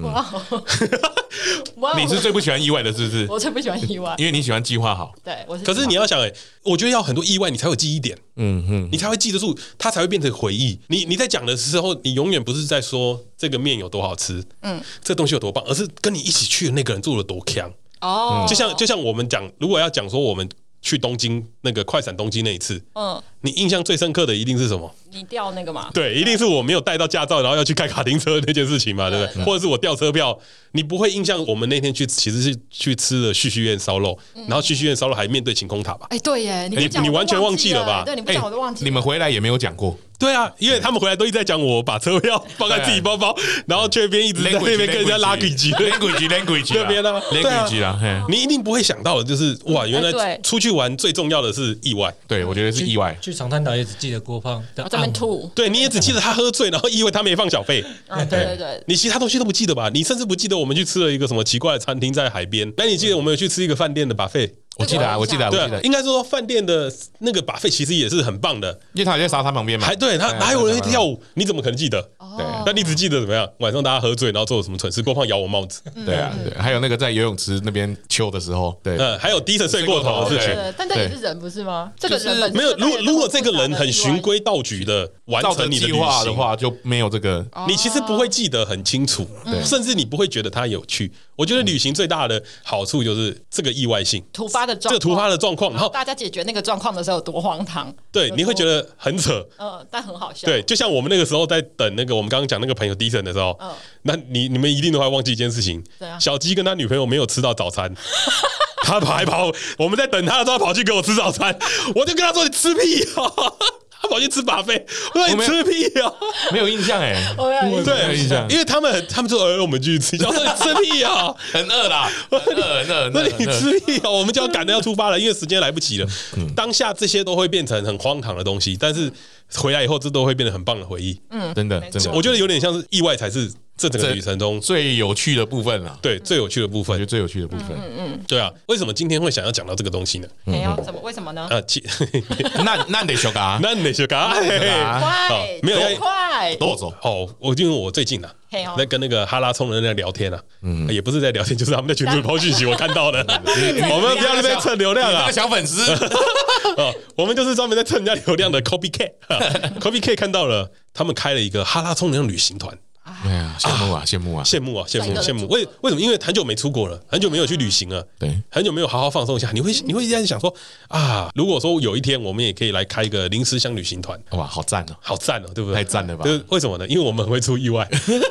[1.77, 3.25] 哇，你是最不喜欢意外的，是不是？
[3.29, 5.13] 我最不喜欢意外，因为你喜欢计划好。
[5.23, 5.63] 对，我是。
[5.63, 6.31] 可是你要想，哎，
[6.61, 8.17] 我觉得要很多意外，你才有记忆点。
[8.35, 10.79] 嗯嗯，你才会记得住，它才会变成回忆。
[10.87, 17.71] 你你在讲的时候，你永远不是在说这个面有多好吃，嗯，这东西有多棒，而是跟你一起去的那个人做了多强。
[18.03, 20.47] 哦，就像就像我们讲，如果要讲说我们
[20.81, 24.93] 去东京那个快闪东京那一次，嗯，你印象最深刻的一定是什么？
[25.13, 25.89] 你掉那个嘛？
[25.93, 29.43] 对，一定是我没有带到驾照，然后要去开卡丁车那件事情嘛，对不对？
[29.43, 30.37] 或者是我掉车票，
[30.71, 36.07] 你不会印象我们那天去其实是去吃了旭旭苑烧肉，然后旭旭苑烧肉还面对晴空塔吧？
[36.09, 38.03] 哎，对耶，你你完全忘记了吧？
[38.05, 38.83] 对，你不讲我都忘记。
[38.83, 39.97] 你们回来也没有讲过。
[40.19, 43.35] 对啊，因为他们回来都一直在讲我把车票放在自己包包，
[43.67, 47.99] 然后这边一直在那边跟人家拉轨迹，连轨迹连轨迹那边呢，连轨迹啦，
[48.29, 52.13] 你一定不会想到的就是哇，原来出去玩最重要的是意外。
[52.25, 53.17] 对，我觉得是意外。
[53.21, 54.63] 去长滩岛也只记得郭胖
[55.11, 57.83] 吐，对，你也只记得他喝醉，然后以为他没放小费。
[58.07, 59.89] 对对对，你其他东西都不记得吧？
[59.93, 64.51] 你甚至不记得我们去吃了一个什么奇怪的餐厅在海边，那你记得我们有去吃一个饭店的 buffet？
[64.77, 69.85] 我记得啊，我记得啊，对，应该说饭店的那个 buffet 其实也是很棒的，因为他还在沙滩旁边嘛。
[69.85, 71.21] 还对他哪有人会跳舞？
[71.35, 72.01] 你怎么可能记得？
[72.37, 73.47] 对，那你只记得怎么样？
[73.59, 75.03] 晚上大家喝醉，然后做了什么蠢事？
[75.03, 75.81] 郭胖咬我帽子。
[76.05, 80.73] 对啊，对，还有那个在游泳池那边秋的时候，对，嗯，还有低沉睡过头的事情。
[80.75, 81.91] 但这也是人不是吗？
[81.99, 82.75] 这个人没有。
[82.77, 87.45] 如果如果这个人很循规蹈矩的完成你的计划的话，就没有这个。
[87.67, 89.27] 你其实不会记得很清楚，
[89.63, 91.11] 甚至你不会觉得它有趣。
[91.35, 103.71] 我觉得旅行最大的好处就是这个意外性，突发这个突发的状况，然后大家解决那个状况的时候有多荒唐，对，你会觉得很扯，嗯，但很好笑，对，就像我们那个时候在等那个我们刚刚讲那个朋友 Dison 的时候，嗯，
[104.03, 105.83] 那你你们一定都会忘记一件事情，
[106.19, 107.93] 小鸡跟他女朋友没有吃到早餐，
[108.83, 111.57] 他跑还跑，我们在等他的时候跑去给我吃早餐，
[111.95, 113.55] 我就跟他说，你吃屁哦。
[114.03, 114.83] 他跑去吃 buffet，
[115.13, 116.11] 我说你吃屁啊！
[116.51, 124.09] 没有印象哎，对，没有印象，因为他们他们说呃，我们继续吃，我说你吃屁啊，很饿啦，很饿很饿，那你吃屁啊！
[124.11, 126.07] 我们就要赶着要出发了，因为时间来不及了。
[126.53, 129.09] 当下这些都会变成很荒唐的东西，但是
[129.55, 131.17] 回来以后，这都会变得很棒的回忆。
[131.29, 133.49] 嗯，真的真的，我觉得有点像是意外才是
[133.89, 135.97] 这整个旅程中最有趣的部分了。
[136.01, 137.67] 对，最有趣的部分，我觉得最有趣的部分。
[137.71, 138.51] 嗯嗯，对啊。
[138.67, 140.27] 为什么今天会想要讲到这个东西呢？
[140.45, 140.99] 没有，怎么？
[141.01, 141.47] 为什么呢？
[141.49, 141.83] 啊，其
[142.63, 146.93] 那那得修改，那得修改，快，没有要快，多走。
[147.01, 148.29] 哦，我因为我最近呢，
[148.77, 153.19] 在跟那个哈拉聪的人在聊天啊，嗯，也不是在聊天，就是他们在群组抛讯息，我看到的。
[153.25, 155.81] 我们不要那边蹭流量啊，小粉丝。
[156.77, 158.61] 哦，我们就是专门在蹭人家流量的。
[158.63, 162.75] Copycat，Copycat 看到了，他们开了一个哈拉聪的旅行团。
[163.03, 165.47] 哎呀，羡慕啊，羡慕啊，羡慕啊，羡慕，羡慕。
[165.47, 166.01] 为为什么？
[166.01, 169.51] 因为很久没出国了，很久没有去旅行了，对，很久没有好好放松一下。
[169.53, 170.53] 你会你会一样想说
[170.87, 175.75] 啊，如果说有一天我们也可以来开一个零食箱旅行团，哇，好赞哦，好赞哦，对不对？
[175.75, 176.23] 太赞了吧？
[176.23, 176.87] 就是为什么呢？
[176.87, 177.87] 因为我们很会出意外，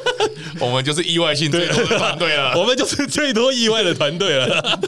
[0.59, 4.81] 我们就是意外性最多的团队了， 我们就是最多意外的团队了。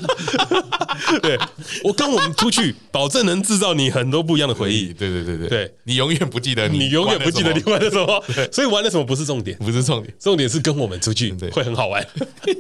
[1.21, 1.39] 对，
[1.85, 4.93] 我跟我们出去，保证能制造你很多不一样的回忆。
[4.95, 12.07] 对对对对，对你永远不记得你永远不记得你玩的什么，所以玩的什么不是重点，不是重点，重点是跟我们出去会很好玩。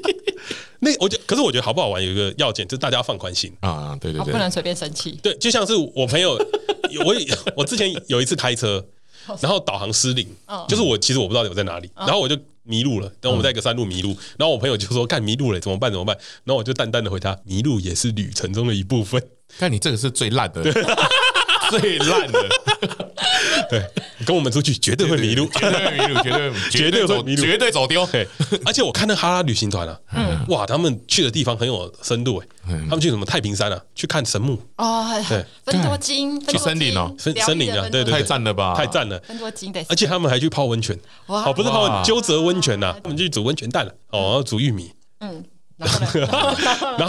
[0.80, 5.18] 那我觉得，可是我觉得好不好玩有一个要件，就是大家要放宽心啊，对对对，不能随便生气。
[5.22, 6.32] 对，就像是我朋友，
[7.04, 7.14] 我
[7.56, 8.84] 我之前有一次开车，
[9.40, 10.26] 然后导航失灵，
[10.68, 12.36] 就是我其实我不知道我在哪里，然后我就。
[12.66, 15.92] 迷路了，然后我们在一个山路迷路，然后我朋友就说：“看迷路了，怎么办？
[15.92, 19.22] 怎么办？”然后我就淡淡的回他：“迷路也是旅程中的一部分。
[19.58, 20.62] ”看你这个是最烂的，
[21.78, 22.48] 最烂的。
[23.70, 23.82] 对，
[24.26, 28.06] 跟我们出去绝对会迷路，绝对会迷路，绝对绝对会迷路，绝对走丢。
[28.64, 29.98] 而且我看那哈拉旅行团啊，
[30.48, 34.58] 哇，他们去的地方很有深度哎，他们去什么太平山啊，去看神木。
[34.76, 45.42] 哦，对，分多金，去森林哦，森森林啊，对对，太赞了吧，太赞了，分多金的，而且他们还去泡温泉，哦，不是泡温，鸠泽温泉呐，他们去煮温泉蛋了，哦，煮玉米，嗯，
[45.78, 45.88] 然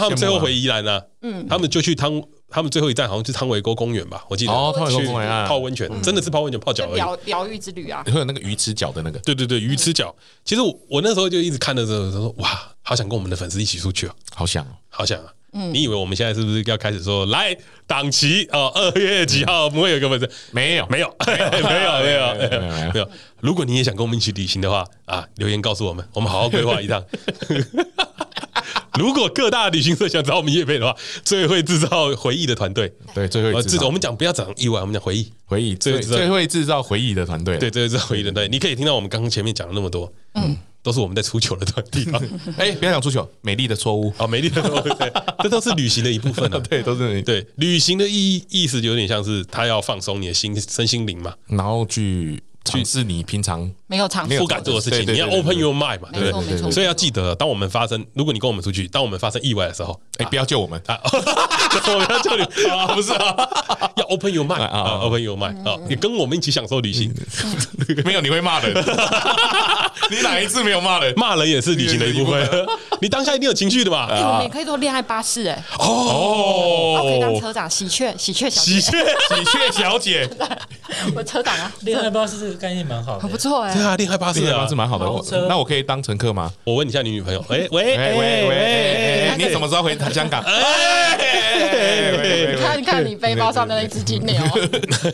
[0.00, 2.22] 他们最后回宜兰呢，嗯，他们就去汤。
[2.48, 6.94] 他们最后一站好像是汤唯沟公园吧，我记得哦，汤唯沟公园啊，泡温泉，真的是泡温泉泡脚而已。
[6.94, 10.14] 疗疗愈之旅啊，会有那个鱼吃脚的那个，对对对，鱼吃脚。
[10.44, 15.32] 其实我我那时候就一直看的时候说，哇，好想跟我们的粉丝一起出去哦，好想，好想啊。
[15.52, 18.70] 嗯，你以为我们现在是不是要开始说来档期哦？
[18.74, 20.30] 二月几号我们会有个粉丝？
[20.50, 23.08] 没有，没有，没有，没有，没有。
[23.40, 27.02] 如果你也想跟我们一起旅行的话啊，留言告诉我们，我们好好规划一趟。
[28.98, 33.86] 如果各大旅行社想找我们业配的话，最会制造回忆的团队，对，最会制造。
[33.86, 38.48] 我们讲不要讲意外，我们讲回忆，回忆最最会制造回忆的团队，对，最会制造回忆的团队。
[38.48, 42.22] 你可以听到我们刚刚前面讲了那么多，嗯，都是我们在出糗的地方。
[42.56, 52.42] 哎，不要讲出糗，美丽的错误啊， 美丽的错误，对，这都是旅行的一部分啊，对，都是对旅行的意义意思，有点像是他要放松你的心身心灵嘛，然后去。
[52.68, 56.70] 尝试你平常没有尝试、不敢做的事情，你要 open your mind 嘛，对不对？
[56.72, 60.98] 所以要记得，当我们发生，如果你跟我们出去，当我们发生意外的时候，哎，不要救我们啊！
[61.88, 62.86] 我们要救你 啊！
[62.94, 63.48] 不是啊，
[63.96, 65.78] 要 open your mind 啊，open your mind 啊！
[65.88, 67.14] 你跟我们一起享受旅行，
[68.04, 68.74] 没有你会骂人，
[70.10, 71.14] 你哪一次没有骂人？
[71.16, 72.66] 骂人也是旅行的一部分。
[73.00, 74.08] 你当下一定有情绪的吧？
[74.10, 75.62] 我们也可以做恋爱巴士哎！
[75.78, 80.28] 哦，可以当车长，喜鹊，喜鹊小姐，喜鹊，喜鹊小姐，
[81.14, 82.56] 我车长啊，恋爱巴士这个。
[82.56, 83.75] 概念蛮好的，很不错哎。
[83.76, 85.04] 对啊，恋爱巴士，恋爱巴士蛮好的。
[85.48, 86.52] 那我可以当乘客吗？
[86.64, 87.44] 我问一下你女朋友。
[87.48, 90.42] 喂喂喂喂，你什么时候回香港？
[92.58, 94.34] 看看你背包上的那只金牛。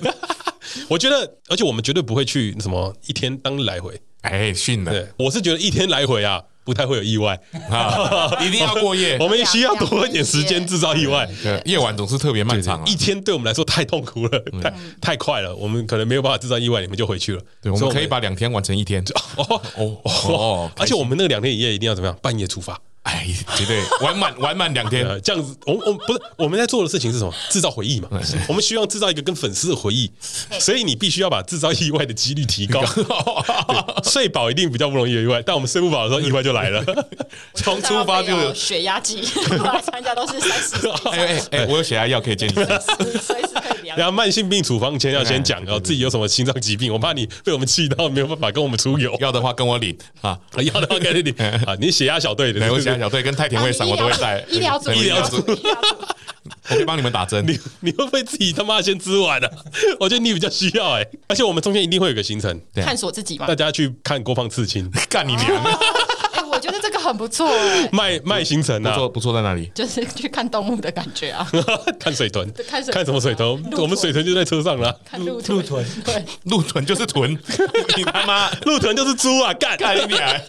[0.88, 4.00] 我觉得，而且我们绝对不会去什么一天当来回。
[4.22, 5.08] 哎，训了。
[5.18, 6.42] 我是觉得一天来回啊。
[6.64, 7.38] 不太会有意外
[7.70, 8.38] 啊！
[8.40, 11.28] 一定要过夜， 我们需要多一点时间制造意外。
[11.64, 17.42] 夜晚总是特别漫长，一天对我们来说太痛苦了，太太快了，我们可能没有办法制造意外，你们就回去了。
[17.60, 19.02] 对，我们可以把两天完成一天。
[19.36, 20.70] 哦哦哦！
[20.76, 22.16] 而且我们那个两天一夜一定要怎么样？
[22.22, 22.78] 半夜出发。
[23.02, 23.26] 哎，
[23.56, 27.34] 绝对玩满玩满两天， 这样子，我我不是我们在做的事情是什么？
[27.50, 28.08] 制造回忆嘛。
[28.46, 30.10] 我们希望制造一个跟粉丝的回忆，
[30.60, 32.80] 所以你必须要把制造意外的几率提高。
[34.04, 36.84] 睡饱一定比较不容易有意外，但我们睡不饱的时候，意外就来了。
[37.54, 39.20] 从出发就有血压计，
[39.84, 40.88] 参加都是三十。
[41.10, 42.54] 哎哎哎，我有血压药可以借你。
[42.54, 43.48] 随时
[43.96, 49.16] 然后慢性病处方前要先讲，然后自己有什么心脏疾病，我怕你被我们气到没有办法跟我们出游。
[49.20, 51.34] 要的话跟我领啊， 要的话跟你领
[51.66, 52.72] 啊，你血压小队的。
[52.72, 57.44] 我血压小队跟太田会上我都会带医疗组，医疗组， 我可以帮你们打针。
[57.46, 59.50] 你你会不会自己他妈先吃完啊？
[60.00, 63.46] 我觉得你比较需要哎，而且我们中间一定会有个行程，探索自己吧。
[63.46, 65.62] 大家去看郭胖刺青，干你娘！
[66.62, 69.70] 哎，我觉得这个很不错哎， 卖卖行程啊，不错不错在哪里？
[69.74, 71.46] 就是去看动物的感觉啊，
[71.98, 73.62] 看水豚， 看看什么水豚？
[73.78, 77.36] 我们水豚就在车上了，看鹿鹿豚，对，鹿豚就是豚，
[77.96, 78.50] 你他妈。
[78.64, 79.52] 鹿豚就是猪啊！
[79.54, 79.76] 干。
[79.76, 80.40] 干你娘！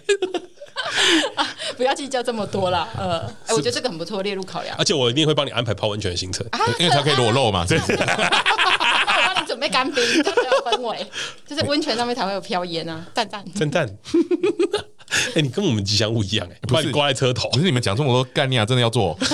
[1.77, 4.75] 不要计较这么多了，呃，哎，我觉得这个很不错，列入考量。
[4.77, 6.45] 而且我一定会帮你安排泡温泉的行程，
[6.77, 7.65] 因为它可以裸露嘛。
[7.65, 11.07] 对，我帮你准备干冰，这个氛围，
[11.47, 13.43] 就是温泉上面才会有飘烟啊，赞赞。
[13.55, 13.89] 赞赞。
[15.35, 17.49] 哎，你跟我们吉祥物一样哎，把你挂在车头。
[17.51, 19.17] 不是你们讲这么多概念啊，真的要做？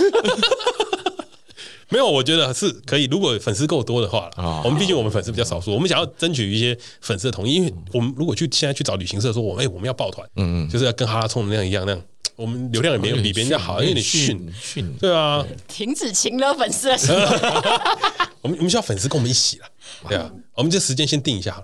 [1.91, 3.05] 没有，我觉得是可以。
[3.05, 4.29] 如果粉丝够多的话，
[4.63, 7.55] 我们毕竟我们粉丝比较少数，我们想要争取一些粉丝的同意。
[7.55, 12.01] 因为我们如果去现在去找旅行社说，我们哎，我们要抱团，嗯嗯，就是要跟哈拉冲的那样一样那样。
[12.35, 14.93] 我们流量也没有比别人家好，有点逊逊。
[14.99, 17.17] 对啊，停止情了粉丝的时候，
[18.41, 19.65] 我们我们需要粉丝跟我们一起了。
[20.07, 21.61] 对啊，我们这时间先定一下。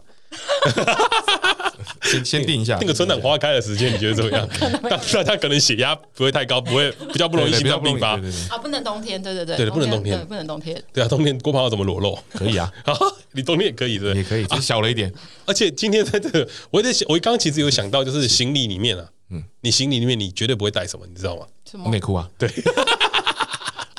[2.03, 4.47] 先先定一下，定个春暖花开的时间，你觉得怎么样？
[4.89, 8.11] 大大家可能血压不会太高，不会比较不容易心脏病发
[8.49, 8.57] 啊。
[8.61, 10.81] 不能冬天，对对对，对不能冬天，不能冬天。
[10.93, 12.17] 对啊，冬天郭胖要怎么裸露？
[12.33, 12.71] 可以啊，
[13.33, 15.11] 你冬天也可以，对，也可以，只是小了一点。
[15.45, 21.45] 而且今天在这个，我在想，我刚刚其实有想到，就是行李里面啊，嗯，你行李里面你绝对不会带什么，你知道吗？
[21.69, 21.89] 什么？
[21.89, 22.29] 内裤啊？
[22.37, 22.49] 对。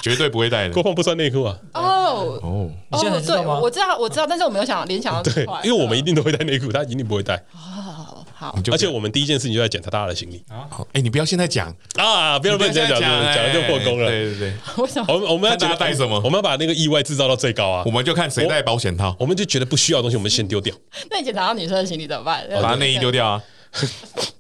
[0.07, 1.59] 绝对不会带的，郭胖不穿内裤啊！
[1.75, 3.59] 哦哦，你现在知道吗？
[3.59, 7.35] 我知道，我知道，但是我没有想联想到对，因为我们一定都会带内裤，他一定不会带。
[7.53, 10.71] 哦，好，而且我们第一件事情就在检查大家的行李啊。
[10.93, 12.39] 哎，你不要现在讲啊！
[12.39, 14.09] 不要不要这样讲，讲了就破功了。
[14.09, 15.13] 对对对，为什么？
[15.13, 16.15] 我们我们要大家带什么？
[16.19, 17.83] 我们要把那个意外制造到最高啊！
[17.85, 20.73] 我们就看谁带保险套，我们就觉得不需要的东西，我们先丢掉。
[21.11, 22.47] 那你检查到女生的行李怎么办？
[22.63, 23.43] 把内衣丢掉啊！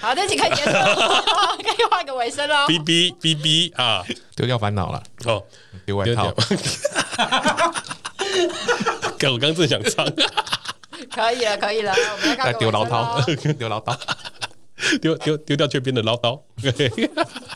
[0.00, 1.22] 好，这集可以结束了，
[1.62, 2.66] 可以换个尾声喽。
[2.66, 4.02] B B B B 啊，
[4.34, 5.02] 丢掉烦恼了。
[5.26, 5.42] 哦，
[5.84, 6.34] 丢外套。
[9.30, 10.06] 我刚正想唱。
[11.14, 13.96] 可以了，可以了，我们要丢唠叨，丢唠叨，
[15.00, 16.40] 丢丢丢掉这边的唠叨。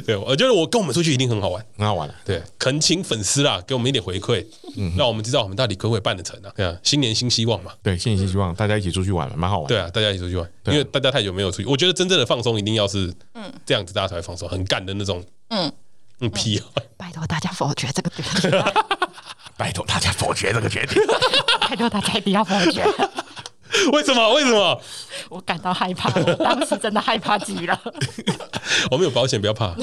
[0.06, 2.12] 对，我觉得我跟我们出去一定很好玩，很好玩。
[2.24, 4.44] 对，恳请粉丝啦，给我们一点回馈，
[4.76, 6.50] 嗯，让我们知道我们到底可不可以办得成啊？
[6.56, 7.72] 对啊，新年新希望嘛。
[7.82, 9.68] 对，新年新希望，大家一起出去玩，蛮好玩。
[9.68, 15.70] 对啊，大家一起出去玩，因为大家太久没有出去，我觉得真正的放松一定要是，嗯，这样子大家才会放松，很干的那种，嗯
[16.20, 16.60] 嗯屁。
[16.96, 18.50] 拜托大家否决这个决定，
[19.56, 21.00] 拜托大家否决这个决定，
[21.68, 22.84] 拜托大家一定要否决。
[23.92, 24.34] 为什么？
[24.34, 24.80] 为什么？
[25.30, 27.78] 我感到害怕，我 当时真的害怕极了。
[28.90, 29.74] 我们有保险，不要怕。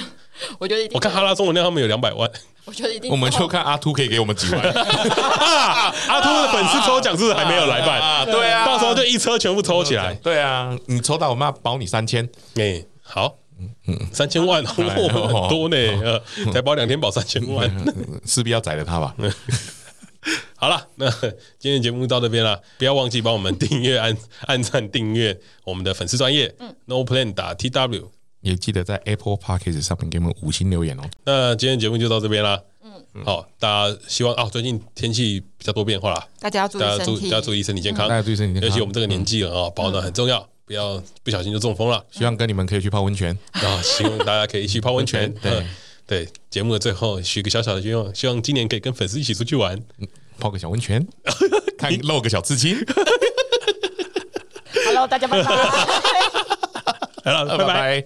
[0.59, 2.29] 我觉得，我看哈拉充能量他们有两百万。
[2.65, 3.11] 我觉得一定。
[3.11, 4.61] 我们就看阿秃可以给我们几万。
[4.63, 8.25] 阿秃的粉丝抽奖是不是还没有来办啊？
[8.25, 10.13] 对啊，到时候就一车全部抽起来。
[10.15, 12.27] 对啊，你抽到我们要保你三千。
[12.55, 14.86] 哎，好，嗯嗯，三千万，很
[15.47, 15.77] 多呢。
[16.03, 16.21] 呃，
[16.51, 17.69] 才保两天保三千万，
[18.25, 19.13] 势必要宰了他吧。
[20.57, 21.09] 好了，那
[21.59, 24.17] 今天节目到这边了，不要忘记帮我们订阅、按
[24.47, 26.53] 按赞、订阅我们的粉丝专业。
[26.59, 28.11] 嗯，No Plan 打 T W，
[28.41, 31.03] 也记得在 Apple Podcast 上面给我们五星留言哦。
[31.26, 32.63] 那今天节目就到这边了。
[32.84, 38.69] 嗯，好，大家希望啊，最近天气比较多变化了，大家要注意身体，大家注意身体健康，大家注意身体健康。
[38.69, 42.03] 尤其我们这个年纪了啊，保暖很重要，不要不小心就中风了。
[42.11, 45.34] 希望跟你们可以去泡温泉 啊，希望大家可以一起泡温泉。
[45.41, 45.65] 对
[46.08, 49.82] 对，节目的最后许个小小的愿望，希望今年可以跟粉丝一起出去玩。
[50.38, 51.08] 泡个小温泉，
[51.80, 52.78] 看露个小刺青。
[54.86, 55.49] Hello，大家拜拜。
[57.24, 58.06] 好了，拜拜。